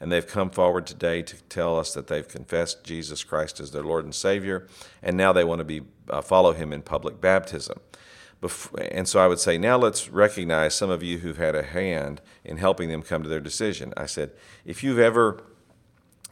and 0.01 0.11
they've 0.11 0.27
come 0.27 0.49
forward 0.49 0.87
today 0.87 1.21
to 1.21 1.35
tell 1.43 1.77
us 1.77 1.93
that 1.93 2.07
they've 2.07 2.27
confessed 2.27 2.83
Jesus 2.83 3.23
Christ 3.23 3.59
as 3.59 3.71
their 3.71 3.83
Lord 3.83 4.03
and 4.03 4.15
Savior, 4.15 4.67
and 5.03 5.15
now 5.15 5.31
they 5.31 5.43
want 5.43 5.59
to 5.59 5.63
be 5.63 5.83
uh, 6.09 6.21
follow 6.21 6.53
Him 6.53 6.73
in 6.73 6.81
public 6.81 7.21
baptism. 7.21 7.79
Bef- 8.41 8.73
and 8.91 9.07
so 9.07 9.19
I 9.19 9.27
would 9.27 9.39
say, 9.39 9.59
now 9.59 9.77
let's 9.77 10.09
recognize 10.09 10.73
some 10.73 10.89
of 10.89 11.03
you 11.03 11.19
who've 11.19 11.37
had 11.37 11.55
a 11.55 11.61
hand 11.61 12.19
in 12.43 12.57
helping 12.57 12.89
them 12.89 13.03
come 13.03 13.21
to 13.21 13.29
their 13.29 13.39
decision. 13.39 13.93
I 13.95 14.07
said, 14.07 14.31
if 14.65 14.83
you've 14.83 14.97
ever 14.97 15.43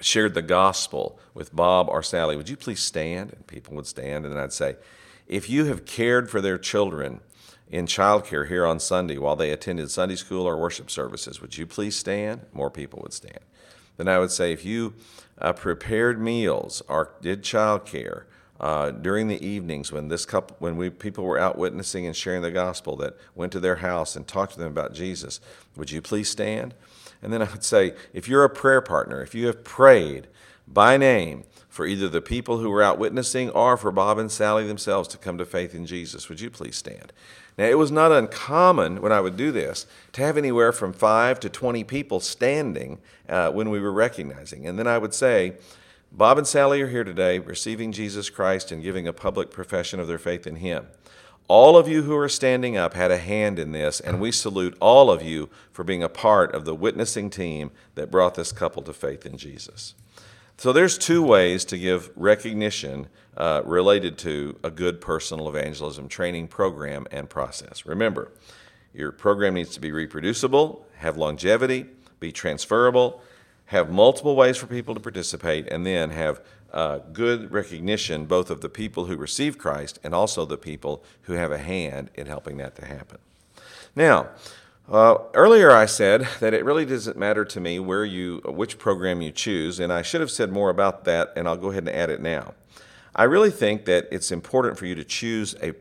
shared 0.02 0.34
the 0.34 0.42
gospel 0.42 1.20
with 1.36 1.56
Bob 1.56 1.90
or 1.90 2.02
Sally, 2.02 2.36
would 2.36 2.50
you 2.50 2.58
please 2.58 2.82
stand? 2.82 3.34
And 3.34 3.46
people 3.46 3.76
would 3.76 3.86
stand, 3.86 4.26
and 4.26 4.40
I'd 4.40 4.52
say, 4.52 4.78
if 5.28 5.48
you 5.48 5.66
have 5.66 5.86
cared 5.86 6.32
for 6.32 6.42
their 6.42 6.58
children 6.58 7.20
in 7.70 7.86
childcare 7.86 8.48
here 8.48 8.66
on 8.66 8.80
Sunday 8.80 9.20
while 9.20 9.36
they 9.36 9.52
attended 9.52 9.92
Sunday 9.92 10.16
school 10.16 10.48
or 10.48 10.58
worship 10.58 10.90
services, 10.90 11.40
would 11.40 11.56
you 11.56 11.68
please 11.68 11.96
stand? 11.96 12.48
More 12.52 12.72
people 12.72 13.00
would 13.04 13.14
stand 13.14 13.42
then 14.00 14.08
I 14.08 14.18
would 14.18 14.32
say 14.32 14.54
if 14.54 14.64
you 14.64 14.94
uh, 15.40 15.52
prepared 15.52 16.22
meals 16.22 16.82
or 16.88 17.12
did 17.22 17.44
childcare 17.44 18.24
uh, 18.62 18.92
during 18.92 19.28
the 19.28 19.46
evenings 19.46 19.92
when 19.92 20.08
this 20.08 20.26
couple, 20.26 20.56
when 20.60 20.78
we 20.78 20.90
people 20.90 21.26
were 21.26 21.38
out 21.38 21.58
witnessing 21.58 22.06
and 22.06 22.16
sharing 22.16 22.42
the 22.42 22.50
gospel, 22.50 22.96
that 22.96 23.18
went 23.36 23.52
to 23.52 23.60
their 23.60 23.78
house 23.78 24.16
and 24.16 24.26
talked 24.26 24.54
to 24.54 24.60
them 24.60 24.72
about 24.72 24.94
Jesus, 24.94 25.42
would 25.76 25.92
you 25.92 26.02
please 26.02 26.30
stand? 26.30 26.74
And 27.22 27.34
then 27.34 27.42
I 27.42 27.52
would 27.52 27.66
say, 27.66 27.94
if 28.14 28.30
you're 28.30 28.46
a 28.46 28.50
prayer 28.50 28.82
partner, 28.82 29.22
if 29.22 29.36
you 29.36 29.48
have 29.48 29.66
prayed 29.66 30.28
by 30.66 30.96
name 30.96 31.44
for 31.80 31.86
either 31.86 32.10
the 32.10 32.22
people 32.22 32.58
who 32.58 32.70
were 32.70 32.84
out 32.84 33.00
witnessing 33.00 33.50
or 33.52 33.78
for 33.78 33.90
Bob 33.90 34.18
and 34.18 34.30
Sally 34.30 34.68
themselves 34.68 35.08
to 35.08 35.18
come 35.18 35.38
to 35.38 35.46
faith 35.46 35.74
in 35.74 35.86
Jesus, 35.86 36.28
would 36.28 36.42
you 36.42 36.50
please 36.50 36.76
stand? 36.76 37.14
Now, 37.58 37.68
it 37.68 37.78
was 37.78 37.90
not 37.90 38.12
uncommon 38.12 39.02
when 39.02 39.14
I 39.14 39.22
would 39.22 39.38
do 39.38 39.50
this 39.50 39.88
to 40.12 40.22
have 40.22 40.36
anywhere 40.36 40.74
from 40.74 40.92
five 40.92 41.40
to 41.40 41.48
20 41.48 41.86
people 41.86 42.20
standing 42.20 42.98
uh, 43.30 43.52
when 43.52 43.70
we 43.70 43.80
were 43.80 43.94
recognizing. 43.94 44.68
And 44.68 44.78
then 44.78 44.88
I 44.88 44.98
would 44.98 45.14
say, 45.14 45.54
Bob 46.12 46.38
and 46.38 46.46
Sally 46.46 46.82
are 46.82 46.90
here 46.90 47.06
today 47.06 47.40
receiving 47.40 47.94
Jesus 47.94 48.30
Christ 48.30 48.74
and 48.74 48.84
giving 48.84 49.08
a 49.08 49.14
public 49.14 49.50
profession 49.50 50.02
of 50.02 50.08
their 50.10 50.18
faith 50.18 50.46
in 50.46 50.58
Him. 50.58 50.86
All 51.48 51.78
of 51.78 51.88
you 51.88 52.04
who 52.04 52.18
are 52.18 52.28
standing 52.28 52.76
up 52.76 52.94
had 52.94 53.10
a 53.10 53.18
hand 53.18 53.58
in 53.58 53.72
this, 53.72 54.02
and 54.02 54.20
we 54.20 54.34
salute 54.34 54.76
all 54.82 55.10
of 55.10 55.24
you 55.24 55.50
for 55.72 55.86
being 55.86 56.04
a 56.04 56.10
part 56.10 56.54
of 56.54 56.66
the 56.66 56.76
witnessing 56.76 57.30
team 57.30 57.72
that 57.96 58.12
brought 58.12 58.36
this 58.36 58.52
couple 58.52 58.82
to 58.82 58.92
faith 58.92 59.26
in 59.26 59.38
Jesus. 59.38 59.94
So 60.60 60.74
there's 60.74 60.98
two 60.98 61.24
ways 61.24 61.64
to 61.66 61.78
give 61.78 62.12
recognition 62.18 63.08
uh, 63.38 63.62
related 63.64 64.18
to 64.18 64.60
a 64.62 64.70
good 64.70 65.00
personal 65.00 65.48
evangelism 65.48 66.10
training 66.10 66.50
program 66.50 67.08
and 67.12 67.30
process. 67.30 67.86
Remember, 67.86 68.34
your 68.94 69.14
program 69.14 69.54
needs 69.54 69.74
to 69.76 69.80
be 69.80 69.94
reproducible, 69.94 70.86
have 70.98 71.16
longevity, 71.16 71.86
be 72.20 72.34
transferable, 72.34 73.22
have 73.68 73.90
multiple 73.90 74.36
ways 74.36 74.58
for 74.58 74.68
people 74.68 74.94
to 74.94 75.00
participate, 75.00 75.66
and 75.72 75.86
then 75.86 76.10
have 76.10 76.42
uh, 76.74 76.98
good 77.14 77.54
recognition 77.54 78.26
both 78.26 78.50
of 78.50 78.60
the 78.60 78.68
people 78.68 79.06
who 79.06 79.16
receive 79.16 79.58
Christ 79.58 79.98
and 80.04 80.14
also 80.14 80.46
the 80.46 80.58
people 80.58 81.06
who 81.22 81.34
have 81.34 81.54
a 81.54 81.58
hand 81.58 82.10
in 82.16 82.28
helping 82.28 82.58
that 82.58 82.76
to 82.76 82.86
happen. 82.86 83.20
Now, 83.96 84.32
uh, 84.90 85.18
earlier, 85.36 85.72
I 85.72 85.86
said 85.86 86.28
that 86.40 86.54
it 86.54 86.66
really 86.66 86.86
doesn't 86.86 87.18
matter 87.18 87.46
to 87.46 87.60
me 87.60 87.80
where 87.80 88.04
you, 88.04 88.42
which 88.46 88.80
program 88.80 89.22
you 89.22 89.32
choose, 89.32 89.80
and 89.80 89.94
I 89.94 90.02
should 90.02 90.22
have 90.22 90.32
said 90.32 90.52
more 90.52 90.70
about 90.70 91.06
that, 91.06 91.32
and 91.36 91.48
I'll 91.48 91.58
go 91.58 91.70
ahead 91.70 91.88
and 91.88 91.96
add 91.96 92.10
it 92.10 92.22
now. 92.22 92.56
I 93.16 93.24
really 93.24 93.52
think 93.52 93.86
that 93.86 94.08
it's 94.12 94.32
important 94.32 94.78
for 94.78 94.88
you 94.88 94.96
to 94.96 95.04
choose 95.04 95.56
a 95.62 95.74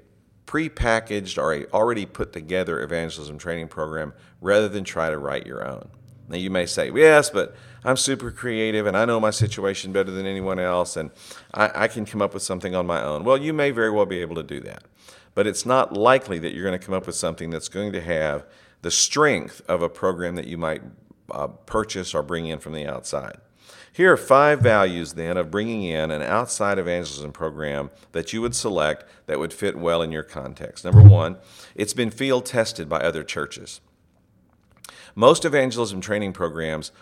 prepackaged 0.46 1.38
or 1.42 1.54
a 1.54 1.66
already 1.66 2.06
put 2.06 2.32
together 2.32 2.82
evangelism 2.82 3.38
training 3.38 3.68
program 3.68 4.12
rather 4.40 4.68
than 4.68 4.84
try 4.84 5.10
to 5.10 5.18
write 5.18 5.46
your 5.46 5.66
own. 5.66 5.88
Now, 6.28 6.36
you 6.36 6.50
may 6.50 6.66
say, 6.66 6.90
yes, 6.90 7.30
but 7.30 7.56
I'm 7.84 7.96
super 7.96 8.30
creative 8.30 8.86
and 8.86 8.96
I 8.96 9.06
know 9.06 9.20
my 9.20 9.30
situation 9.30 9.92
better 9.92 10.10
than 10.10 10.26
anyone 10.26 10.58
else, 10.58 10.96
and 10.96 11.10
I, 11.54 11.84
I 11.84 11.88
can 11.88 12.04
come 12.04 12.20
up 12.20 12.34
with 12.34 12.42
something 12.42 12.74
on 12.74 12.86
my 12.86 13.02
own. 13.02 13.24
Well, 13.24 13.38
you 13.38 13.54
may 13.54 13.70
very 13.70 13.90
well 13.90 14.06
be 14.06 14.18
able 14.18 14.34
to 14.36 14.42
do 14.42 14.60
that, 14.60 14.84
but 15.34 15.46
it's 15.46 15.64
not 15.64 15.94
likely 15.94 16.38
that 16.40 16.52
you're 16.52 16.64
going 16.64 16.78
to 16.78 16.84
come 16.84 16.94
up 16.94 17.06
with 17.06 17.16
something 17.16 17.48
that's 17.48 17.68
going 17.68 17.92
to 17.92 18.02
have 18.02 18.44
the 18.82 18.90
strength 18.90 19.60
of 19.68 19.82
a 19.82 19.88
program 19.88 20.36
that 20.36 20.46
you 20.46 20.56
might 20.56 20.82
uh, 21.30 21.48
purchase 21.48 22.14
or 22.14 22.22
bring 22.22 22.46
in 22.46 22.58
from 22.58 22.72
the 22.72 22.86
outside. 22.86 23.38
Here 23.92 24.12
are 24.12 24.16
five 24.16 24.60
values 24.60 25.14
then 25.14 25.36
of 25.36 25.50
bringing 25.50 25.82
in 25.82 26.10
an 26.10 26.22
outside 26.22 26.78
evangelism 26.78 27.32
program 27.32 27.90
that 28.12 28.32
you 28.32 28.40
would 28.40 28.54
select 28.54 29.04
that 29.26 29.40
would 29.40 29.52
fit 29.52 29.76
well 29.76 30.02
in 30.02 30.12
your 30.12 30.22
context. 30.22 30.84
Number 30.84 31.02
one, 31.02 31.36
it's 31.74 31.94
been 31.94 32.10
field 32.10 32.46
tested 32.46 32.88
by 32.88 33.00
other 33.00 33.24
churches. 33.24 33.80
Most 35.14 35.44
evangelism 35.44 36.00
training 36.00 36.32
programs 36.32 36.92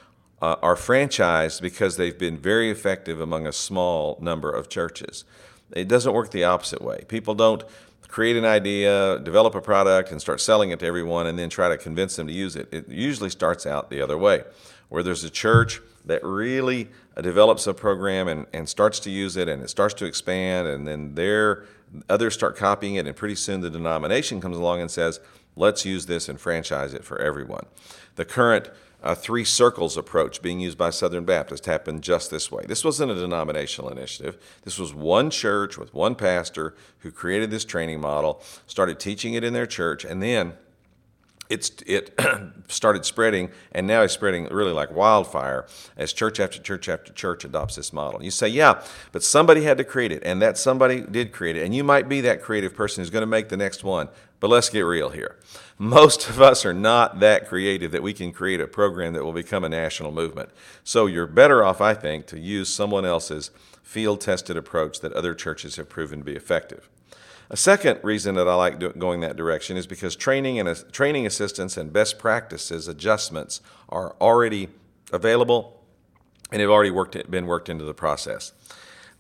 uh, 0.40 0.56
are 0.62 0.74
franchised 0.74 1.60
because 1.60 1.96
they've 1.96 2.18
been 2.18 2.38
very 2.38 2.70
effective 2.70 3.20
among 3.20 3.46
a 3.46 3.52
small 3.52 4.18
number 4.20 4.50
of 4.50 4.68
churches. 4.70 5.24
It 5.72 5.88
doesn't 5.88 6.12
work 6.12 6.30
the 6.30 6.44
opposite 6.44 6.80
way. 6.80 7.04
People 7.08 7.34
don't 7.34 7.64
create 8.08 8.36
an 8.36 8.44
idea, 8.44 9.18
develop 9.20 9.54
a 9.54 9.60
product, 9.60 10.10
and 10.12 10.20
start 10.20 10.40
selling 10.40 10.70
it 10.70 10.78
to 10.80 10.86
everyone, 10.86 11.26
and 11.26 11.38
then 11.38 11.48
try 11.48 11.68
to 11.68 11.76
convince 11.76 12.16
them 12.16 12.26
to 12.26 12.32
use 12.32 12.56
it. 12.56 12.68
It 12.72 12.88
usually 12.88 13.30
starts 13.30 13.66
out 13.66 13.90
the 13.90 14.00
other 14.00 14.16
way, 14.16 14.44
where 14.88 15.02
there's 15.02 15.24
a 15.24 15.30
church 15.30 15.80
that 16.04 16.22
really 16.24 16.88
uh, 17.16 17.20
develops 17.20 17.66
a 17.66 17.74
program 17.74 18.28
and, 18.28 18.46
and 18.52 18.68
starts 18.68 19.00
to 19.00 19.10
use 19.10 19.36
it, 19.36 19.48
and 19.48 19.62
it 19.62 19.70
starts 19.70 19.94
to 19.94 20.04
expand, 20.04 20.68
and 20.68 20.86
then 20.86 21.14
there 21.14 21.64
others 22.08 22.34
start 22.34 22.56
copying 22.56 22.96
it, 22.96 23.06
and 23.06 23.16
pretty 23.16 23.34
soon 23.34 23.60
the 23.60 23.70
denomination 23.70 24.40
comes 24.40 24.56
along 24.56 24.80
and 24.80 24.90
says, 24.90 25.20
let's 25.56 25.84
use 25.84 26.06
this 26.06 26.28
and 26.28 26.40
franchise 26.40 26.94
it 26.94 27.04
for 27.04 27.18
everyone. 27.20 27.64
The 28.16 28.24
current 28.24 28.70
a 29.06 29.14
three 29.14 29.44
circles 29.44 29.96
approach 29.96 30.42
being 30.42 30.58
used 30.58 30.76
by 30.76 30.90
Southern 30.90 31.24
Baptists 31.24 31.66
happened 31.66 32.02
just 32.02 32.30
this 32.30 32.50
way. 32.50 32.64
This 32.66 32.84
wasn't 32.84 33.12
a 33.12 33.14
denominational 33.14 33.90
initiative. 33.90 34.36
This 34.62 34.78
was 34.78 34.92
one 34.92 35.30
church 35.30 35.78
with 35.78 35.94
one 35.94 36.16
pastor 36.16 36.74
who 36.98 37.12
created 37.12 37.50
this 37.50 37.64
training 37.64 38.00
model, 38.00 38.42
started 38.66 38.98
teaching 38.98 39.34
it 39.34 39.44
in 39.44 39.52
their 39.52 39.66
church, 39.66 40.04
and 40.04 40.22
then 40.22 40.54
it's, 41.48 41.70
it 41.86 42.18
started 42.68 43.04
spreading, 43.04 43.50
and 43.70 43.86
now 43.86 44.02
it's 44.02 44.14
spreading 44.14 44.46
really 44.46 44.72
like 44.72 44.90
wildfire 44.90 45.66
as 45.96 46.12
church 46.12 46.40
after 46.40 46.60
church 46.60 46.88
after 46.88 47.12
church 47.12 47.44
adopts 47.44 47.76
this 47.76 47.92
model. 47.92 48.22
You 48.22 48.32
say, 48.32 48.48
yeah, 48.48 48.82
but 49.12 49.22
somebody 49.22 49.62
had 49.62 49.78
to 49.78 49.84
create 49.84 50.10
it, 50.10 50.22
and 50.24 50.42
that 50.42 50.58
somebody 50.58 51.00
did 51.00 51.32
create 51.32 51.56
it, 51.56 51.64
and 51.64 51.72
you 51.72 51.84
might 51.84 52.08
be 52.08 52.20
that 52.22 52.42
creative 52.42 52.74
person 52.74 53.02
who's 53.02 53.10
going 53.10 53.22
to 53.22 53.26
make 53.26 53.48
the 53.48 53.56
next 53.56 53.84
one. 53.84 54.08
But 54.40 54.50
let's 54.50 54.68
get 54.68 54.80
real 54.80 55.10
here. 55.10 55.36
Most 55.78 56.30
of 56.30 56.40
us 56.40 56.64
are 56.64 56.72
not 56.72 57.20
that 57.20 57.46
creative 57.46 57.92
that 57.92 58.02
we 58.02 58.14
can 58.14 58.32
create 58.32 58.62
a 58.62 58.66
program 58.66 59.12
that 59.12 59.22
will 59.22 59.34
become 59.34 59.62
a 59.62 59.68
national 59.68 60.10
movement. 60.10 60.48
So 60.84 61.04
you're 61.04 61.26
better 61.26 61.62
off, 61.62 61.82
I 61.82 61.92
think, 61.92 62.26
to 62.28 62.38
use 62.38 62.70
someone 62.70 63.04
else's 63.04 63.50
field 63.82 64.22
tested 64.22 64.56
approach 64.56 65.00
that 65.00 65.12
other 65.12 65.34
churches 65.34 65.76
have 65.76 65.90
proven 65.90 66.20
to 66.20 66.24
be 66.24 66.34
effective. 66.34 66.88
A 67.50 67.58
second 67.58 68.00
reason 68.02 68.34
that 68.36 68.48
I 68.48 68.54
like 68.54 68.98
going 68.98 69.20
that 69.20 69.36
direction 69.36 69.76
is 69.76 69.86
because 69.86 70.16
training 70.16 70.58
and 70.58 70.92
training 70.92 71.26
assistance 71.26 71.76
and 71.76 71.92
best 71.92 72.18
practices 72.18 72.88
adjustments 72.88 73.60
are 73.90 74.16
already 74.18 74.68
available 75.12 75.84
and 76.50 76.60
have 76.60 76.70
already 76.70 76.90
worked, 76.90 77.30
been 77.30 77.46
worked 77.46 77.68
into 77.68 77.84
the 77.84 77.94
process. 77.94 78.52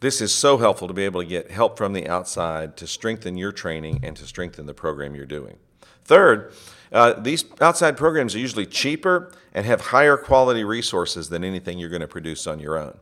This 0.00 0.20
is 0.22 0.34
so 0.34 0.56
helpful 0.56 0.88
to 0.88 0.94
be 0.94 1.04
able 1.04 1.20
to 1.20 1.26
get 1.26 1.50
help 1.50 1.76
from 1.76 1.92
the 1.92 2.08
outside 2.08 2.76
to 2.78 2.86
strengthen 2.86 3.36
your 3.36 3.52
training 3.52 4.00
and 4.02 4.16
to 4.16 4.26
strengthen 4.26 4.66
the 4.66 4.74
program 4.74 5.14
you're 5.14 5.26
doing. 5.26 5.58
Third, 6.06 6.52
uh, 6.92 7.14
these 7.14 7.44
outside 7.60 7.96
programs 7.96 8.34
are 8.36 8.38
usually 8.38 8.64
cheaper 8.64 9.32
and 9.52 9.66
have 9.66 9.80
higher 9.80 10.16
quality 10.16 10.62
resources 10.62 11.28
than 11.28 11.42
anything 11.42 11.78
you're 11.78 11.90
going 11.90 12.00
to 12.00 12.06
produce 12.06 12.46
on 12.46 12.60
your 12.60 12.78
own. 12.78 12.96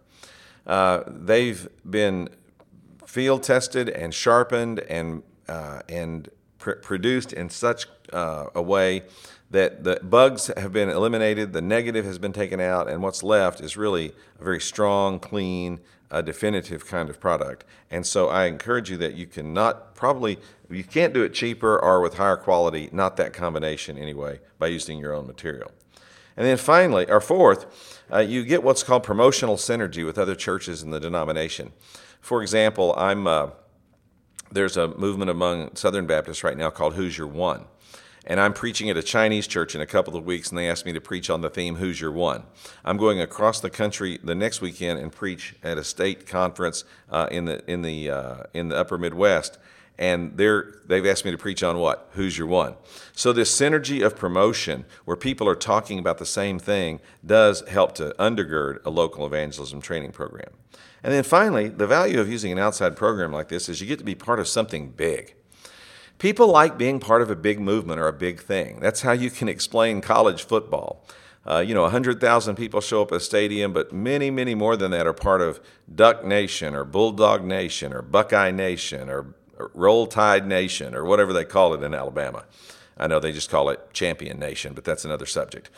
Uh, 0.67 1.03
they've 1.07 1.69
been 1.89 2.31
field 3.07 3.43
tested 3.43 3.91
and 3.91 4.15
sharpened 4.15 4.81
and 4.81 5.23
uh, 5.49 5.81
and 5.89 6.31
pr- 6.59 6.73
produced 6.73 7.35
in 7.35 7.51
such 7.51 7.87
uh, 8.15 8.47
a 8.55 8.63
way 8.63 9.03
that 9.51 9.85
the 9.85 10.01
bugs 10.03 10.51
have 10.57 10.73
been 10.73 10.89
eliminated, 10.89 11.53
the 11.53 11.61
negative 11.61 12.07
has 12.07 12.19
been 12.19 12.33
taken 12.33 12.59
out, 12.59 12.89
and 12.89 13.03
what's 13.03 13.23
left 13.23 13.61
is 13.61 13.77
really 13.77 14.13
a 14.41 14.43
very 14.43 14.61
strong, 14.61 15.21
clean, 15.21 15.79
a 16.15 16.23
definitive 16.23 16.87
kind 16.87 17.11
of 17.11 17.19
product. 17.19 17.65
And 17.91 18.07
so 18.07 18.29
I 18.29 18.45
encourage 18.47 18.89
you 18.89 18.97
that 18.99 19.15
you 19.15 19.27
cannot 19.27 19.97
probably, 19.97 20.39
you 20.71 20.85
can't 20.85 21.13
do 21.13 21.25
it 21.25 21.35
cheaper 21.35 21.77
or 21.77 22.01
with 22.01 22.15
higher 22.15 22.37
quality, 22.37 22.89
not 22.93 23.17
that 23.17 23.33
combination 23.33 23.99
anyway, 23.99 24.39
by 24.61 24.69
using 24.69 25.01
your 25.01 25.13
own 25.13 25.27
material. 25.27 25.73
And 26.37 26.47
then 26.47 26.57
finally, 26.57 27.11
or 27.11 27.21
fourth, 27.21 28.01
uh, 28.13 28.19
you 28.19 28.45
get 28.45 28.63
what's 28.63 28.85
called 28.85 29.03
promotional 29.03 29.57
synergy 29.57 30.07
with 30.07 30.17
other 30.17 30.37
churches 30.37 30.85
in 30.85 30.91
the 30.93 31.01
denomination. 31.01 31.73
For 32.21 32.43
example, 32.43 32.95
I'm, 32.97 33.27
uh, 33.27 33.51
there's 34.53 34.77
a 34.77 34.89
movement 34.97 35.31
among 35.31 35.75
Southern 35.75 36.07
Baptists 36.07 36.45
right 36.45 36.57
now 36.57 36.71
called 36.71 36.95
Who's 36.95 37.19
Your 37.19 37.27
One 37.27 37.67
and 38.27 38.41
I'm 38.41 38.53
preaching 38.53 38.89
at 38.91 38.97
a 38.97 39.03
Chinese 39.03 39.47
church 39.47 39.75
in 39.75 39.81
a 39.81 39.87
couple 39.87 40.17
of 40.17 40.25
weeks, 40.25 40.49
and 40.49 40.59
they 40.59 40.69
asked 40.69 40.87
me 40.87 40.93
to 40.93 41.01
preach 41.01 41.29
on 41.31 41.41
the 41.41 41.51
theme 41.51 41.77
"Who's 41.77 42.01
Your 42.01 42.13
One." 42.13 42.45
I'm 42.85 42.97
going 42.97 43.21
across 43.21 43.61
the 43.61 43.71
country 43.71 44.19
the 44.23 44.35
next 44.35 44.61
weekend 44.61 44.99
and 44.99 45.13
preach 45.13 45.55
at 45.63 45.79
a 45.79 45.85
state 45.85 46.27
conference 46.27 46.85
uh, 47.11 47.29
in 47.31 47.45
the 47.45 47.71
in 47.71 47.83
the 47.83 48.11
uh, 48.11 48.37
in 48.53 48.69
the 48.69 48.77
Upper 48.77 48.99
Midwest, 48.99 49.59
and 49.99 50.37
they're 50.37 50.75
they've 50.87 51.07
asked 51.07 51.25
me 51.25 51.31
to 51.31 51.39
preach 51.39 51.63
on 51.63 51.79
what? 51.79 52.09
Who's 52.13 52.39
your 52.39 52.47
one? 52.47 52.77
So 53.13 53.33
this 53.33 53.59
synergy 53.59 54.05
of 54.05 54.17
promotion 54.17 54.85
where 55.05 55.17
people 55.17 55.49
are 55.49 55.55
talking 55.55 55.99
about 55.99 56.19
the 56.19 56.27
same 56.27 56.59
thing 56.59 57.01
does 57.25 57.63
help 57.69 57.95
to 57.97 58.15
undergird 58.19 58.85
a 58.85 58.91
local 58.91 59.27
evangelism 59.27 59.81
training 59.81 60.13
program. 60.13 60.51
And 61.03 61.13
then 61.13 61.23
finally 61.23 61.69
the 61.69 61.87
value 61.87 62.21
of 62.21 62.31
using 62.31 62.51
an 62.51 62.59
outside 62.59 62.97
program 62.97 63.33
like 63.33 63.49
this 63.49 63.69
is 63.69 63.81
you 63.81 63.87
get 63.87 63.99
to 63.99 64.05
be 64.05 64.15
part 64.15 64.41
of 64.41 64.49
something 64.49 64.91
big 64.91 65.35
People 66.19 66.49
like 66.49 66.79
being 66.79 67.01
part 67.01 67.23
of 67.23 67.31
a 67.31 67.37
big 67.37 67.61
movement 67.61 68.01
or 68.01 68.09
a 68.09 68.13
big 68.13 68.41
thing. 68.41 68.79
That's 68.81 69.03
how 69.03 69.13
you 69.13 69.31
can 69.31 69.49
explain 69.49 70.01
college 70.01 70.45
football. 70.45 71.05
Uh, 71.47 71.59
you 71.59 71.75
know, 71.75 71.83
100,000 71.83 72.57
people 72.57 72.81
show 72.81 73.03
up 73.03 73.13
at 73.13 73.17
a 73.17 73.21
stadium, 73.21 73.73
but 73.73 73.93
many, 73.93 74.31
many 74.31 74.55
more 74.55 74.77
than 74.77 74.91
that 74.93 75.07
are 75.07 75.13
part 75.13 75.43
of 75.43 75.61
Duck 75.95 76.25
Nation 76.25 76.75
or 76.75 76.85
Bulldog 76.85 77.45
Nation 77.45 77.93
or 77.93 78.01
Buckeye 78.01 78.51
Nation 78.51 79.11
or 79.11 79.35
Roll 79.75 80.07
Tide 80.07 80.47
Nation 80.47 80.95
or 80.95 81.05
whatever 81.05 81.33
they 81.33 81.45
call 81.45 81.75
it 81.75 81.83
in 81.83 81.95
Alabama. 81.95 82.45
I 82.97 83.09
know 83.09 83.21
they 83.21 83.33
just 83.33 83.51
call 83.51 83.69
it 83.69 83.93
Champion 83.93 84.39
Nation, 84.39 84.73
but 84.73 84.85
that's 84.85 85.05
another 85.05 85.27
subject. 85.27 85.69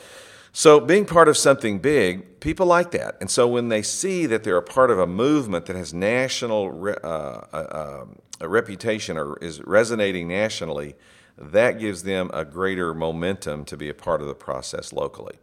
So, 0.58 0.80
being 0.80 1.04
part 1.04 1.28
of 1.28 1.36
something 1.36 1.80
big, 1.80 2.40
people 2.40 2.64
like 2.64 2.90
that. 2.92 3.18
And 3.20 3.30
so, 3.30 3.46
when 3.46 3.68
they 3.68 3.82
see 3.82 4.24
that 4.24 4.42
they're 4.42 4.56
a 4.56 4.62
part 4.62 4.90
of 4.90 4.98
a 4.98 5.06
movement 5.06 5.66
that 5.66 5.76
has 5.76 5.92
national 5.92 6.94
uh, 7.04 7.06
uh, 7.06 8.00
um, 8.00 8.16
a 8.40 8.48
reputation 8.48 9.18
or 9.18 9.36
is 9.42 9.60
resonating 9.66 10.28
nationally, 10.28 10.94
that 11.36 11.78
gives 11.78 12.04
them 12.04 12.30
a 12.32 12.42
greater 12.42 12.94
momentum 12.94 13.66
to 13.66 13.76
be 13.76 13.90
a 13.90 13.94
part 13.94 14.22
of 14.22 14.28
the 14.28 14.34
process 14.34 14.94
locally. 14.94 15.34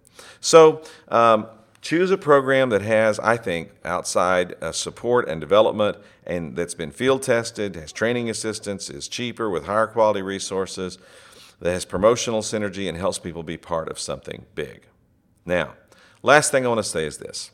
So, 0.41 0.81
um, 1.09 1.45
choose 1.83 2.09
a 2.09 2.17
program 2.17 2.69
that 2.69 2.81
has, 2.81 3.19
I 3.19 3.37
think, 3.37 3.69
outside 3.85 4.55
uh, 4.63 4.71
support 4.71 5.29
and 5.29 5.39
development 5.39 5.97
and 6.25 6.55
that's 6.55 6.73
been 6.73 6.89
field 6.89 7.21
tested, 7.21 7.75
has 7.75 7.91
training 7.91 8.31
assistance, 8.31 8.89
is 8.89 9.07
cheaper 9.07 9.47
with 9.47 9.67
higher 9.67 9.85
quality 9.85 10.23
resources, 10.23 10.97
that 11.59 11.71
has 11.71 11.85
promotional 11.85 12.41
synergy 12.41 12.89
and 12.89 12.97
helps 12.97 13.19
people 13.19 13.43
be 13.43 13.57
part 13.57 13.89
of 13.89 13.99
something 13.99 14.47
big. 14.55 14.87
Now, 15.45 15.73
last 16.21 16.51
thing 16.51 16.65
I 16.65 16.69
want 16.69 16.79
to 16.79 16.83
say 16.83 17.05
is 17.05 17.17
this 17.17 17.51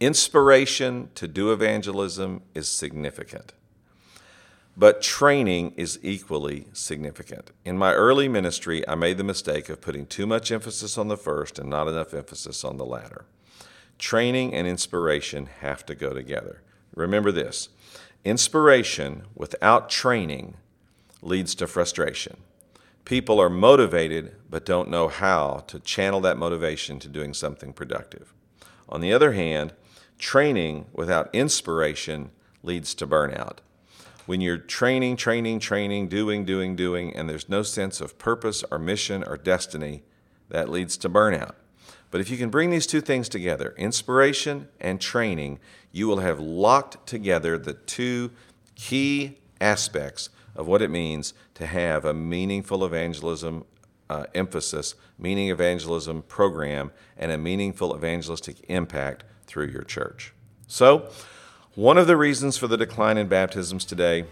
inspiration 0.00 1.08
to 1.14 1.28
do 1.28 1.52
evangelism 1.52 2.42
is 2.54 2.68
significant. 2.68 3.52
But 4.76 5.02
training 5.02 5.72
is 5.76 6.00
equally 6.02 6.66
significant. 6.72 7.52
In 7.64 7.78
my 7.78 7.92
early 7.92 8.28
ministry, 8.28 8.86
I 8.88 8.96
made 8.96 9.18
the 9.18 9.24
mistake 9.24 9.68
of 9.68 9.80
putting 9.80 10.06
too 10.06 10.26
much 10.26 10.50
emphasis 10.50 10.98
on 10.98 11.06
the 11.06 11.16
first 11.16 11.60
and 11.60 11.70
not 11.70 11.86
enough 11.86 12.12
emphasis 12.12 12.64
on 12.64 12.76
the 12.76 12.84
latter. 12.84 13.24
Training 13.98 14.52
and 14.52 14.66
inspiration 14.66 15.46
have 15.60 15.86
to 15.86 15.94
go 15.94 16.12
together. 16.12 16.60
Remember 16.94 17.30
this 17.30 17.68
inspiration 18.24 19.22
without 19.34 19.90
training 19.90 20.56
leads 21.22 21.54
to 21.54 21.66
frustration. 21.66 22.38
People 23.04 23.40
are 23.40 23.50
motivated 23.50 24.36
but 24.48 24.64
don't 24.64 24.90
know 24.90 25.08
how 25.08 25.64
to 25.66 25.80
channel 25.80 26.20
that 26.20 26.38
motivation 26.38 26.98
to 27.00 27.08
doing 27.08 27.34
something 27.34 27.72
productive. 27.72 28.32
On 28.88 29.00
the 29.00 29.12
other 29.12 29.32
hand, 29.32 29.72
training 30.18 30.86
without 30.92 31.34
inspiration 31.34 32.30
leads 32.62 32.94
to 32.94 33.06
burnout 33.06 33.58
when 34.26 34.40
you're 34.40 34.58
training, 34.58 35.16
training, 35.16 35.58
training, 35.58 36.08
doing, 36.08 36.44
doing, 36.44 36.76
doing, 36.76 37.14
and 37.14 37.28
there's 37.28 37.48
no 37.48 37.62
sense 37.62 38.00
of 38.00 38.18
purpose 38.18 38.64
or 38.70 38.78
mission 38.78 39.22
or 39.24 39.36
destiny, 39.36 40.02
that 40.48 40.68
leads 40.68 40.96
to 40.98 41.08
burnout. 41.08 41.54
But 42.10 42.20
if 42.20 42.30
you 42.30 42.36
can 42.36 42.50
bring 42.50 42.70
these 42.70 42.86
two 42.86 43.00
things 43.00 43.28
together, 43.28 43.74
inspiration 43.76 44.68
and 44.80 45.00
training, 45.00 45.58
you 45.90 46.06
will 46.06 46.18
have 46.18 46.38
locked 46.38 47.06
together 47.06 47.58
the 47.58 47.74
two 47.74 48.30
key 48.76 49.38
aspects 49.60 50.28
of 50.56 50.66
what 50.66 50.82
it 50.82 50.90
means 50.90 51.34
to 51.54 51.66
have 51.66 52.04
a 52.04 52.14
meaningful 52.14 52.84
evangelism 52.84 53.64
uh, 54.10 54.24
emphasis, 54.34 54.94
meaning 55.18 55.48
evangelism 55.48 56.22
program, 56.22 56.90
and 57.16 57.32
a 57.32 57.38
meaningful 57.38 57.94
evangelistic 57.96 58.64
impact 58.68 59.24
through 59.46 59.66
your 59.66 59.82
church. 59.82 60.32
So, 60.66 61.10
one 61.74 61.98
of 61.98 62.06
the 62.06 62.16
reasons 62.16 62.56
for 62.56 62.68
the 62.68 62.76
decline 62.76 63.18
in 63.18 63.26
baptisms 63.26 63.84
today 63.84 64.26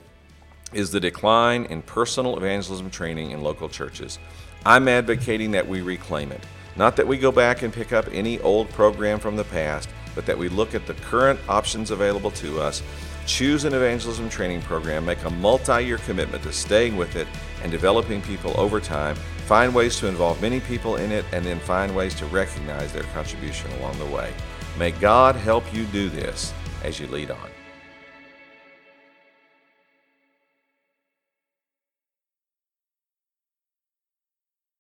is 0.73 0.91
the 0.91 1.01
decline 1.01 1.65
in 1.65 1.83
personal 1.83 2.37
evangelism 2.37 2.91
training 2.91 3.33
in 3.33 3.43
local 3.43 3.69
churches. 3.69 4.19
I'm 4.65 4.89
advocating 4.89 5.51
that 5.53 5.67
we 5.67 5.83
reclaim 5.83 6.33
it. 6.33 6.41
Not 6.77 6.97
that 6.97 7.07
we 7.07 7.19
go 7.19 7.33
back 7.33 7.63
and 7.63 7.73
pick 7.73 7.93
up 7.93 8.07
any 8.13 8.41
old 8.41 8.71
program 8.71 9.19
from 9.19 9.37
the 9.37 9.45
past, 9.45 9.89
but 10.15 10.25
that 10.27 10.39
we 10.39 10.49
look 10.49 10.75
at 10.75 10.87
the 10.87 10.95
current 10.95 11.39
options 11.49 11.91
available 11.91 12.31
to 12.33 12.61
us, 12.61 12.83
choose 13.27 13.65
an 13.65 13.75
evangelism 13.75 14.29
training 14.29 14.63
program, 14.63 15.05
make 15.05 15.23
a 15.25 15.31
multi 15.31 15.85
year 15.85 15.99
commitment 15.99 16.43
to 16.43 16.53
staying 16.53 16.97
with 16.97 17.17
it 17.17 17.27
and 17.63 17.71
developing 17.71 18.21
people 18.23 18.59
over 18.59 18.81
time, 18.81 19.15
find 19.47 19.75
ways 19.75 19.99
to 19.99 20.07
involve 20.07 20.41
many 20.43 20.61
people 20.61 20.97
in 20.97 21.13
it, 21.13 21.25
and 21.33 21.45
then 21.45 21.61
find 21.61 21.95
ways 21.95 22.15
to 22.17 22.27
recognize 22.27 22.93
their 22.93 23.05
contribution 23.15 23.71
along 23.73 23.99
the 23.99 24.07
way. 24.07 24.33
May 24.79 24.91
God 24.93 25.37
help 25.37 25.73
you 25.75 25.85
do 25.87 26.09
this 26.09 26.53
as 26.83 26.99
you 26.99 27.07
lead 27.07 27.31
on. 27.31 27.52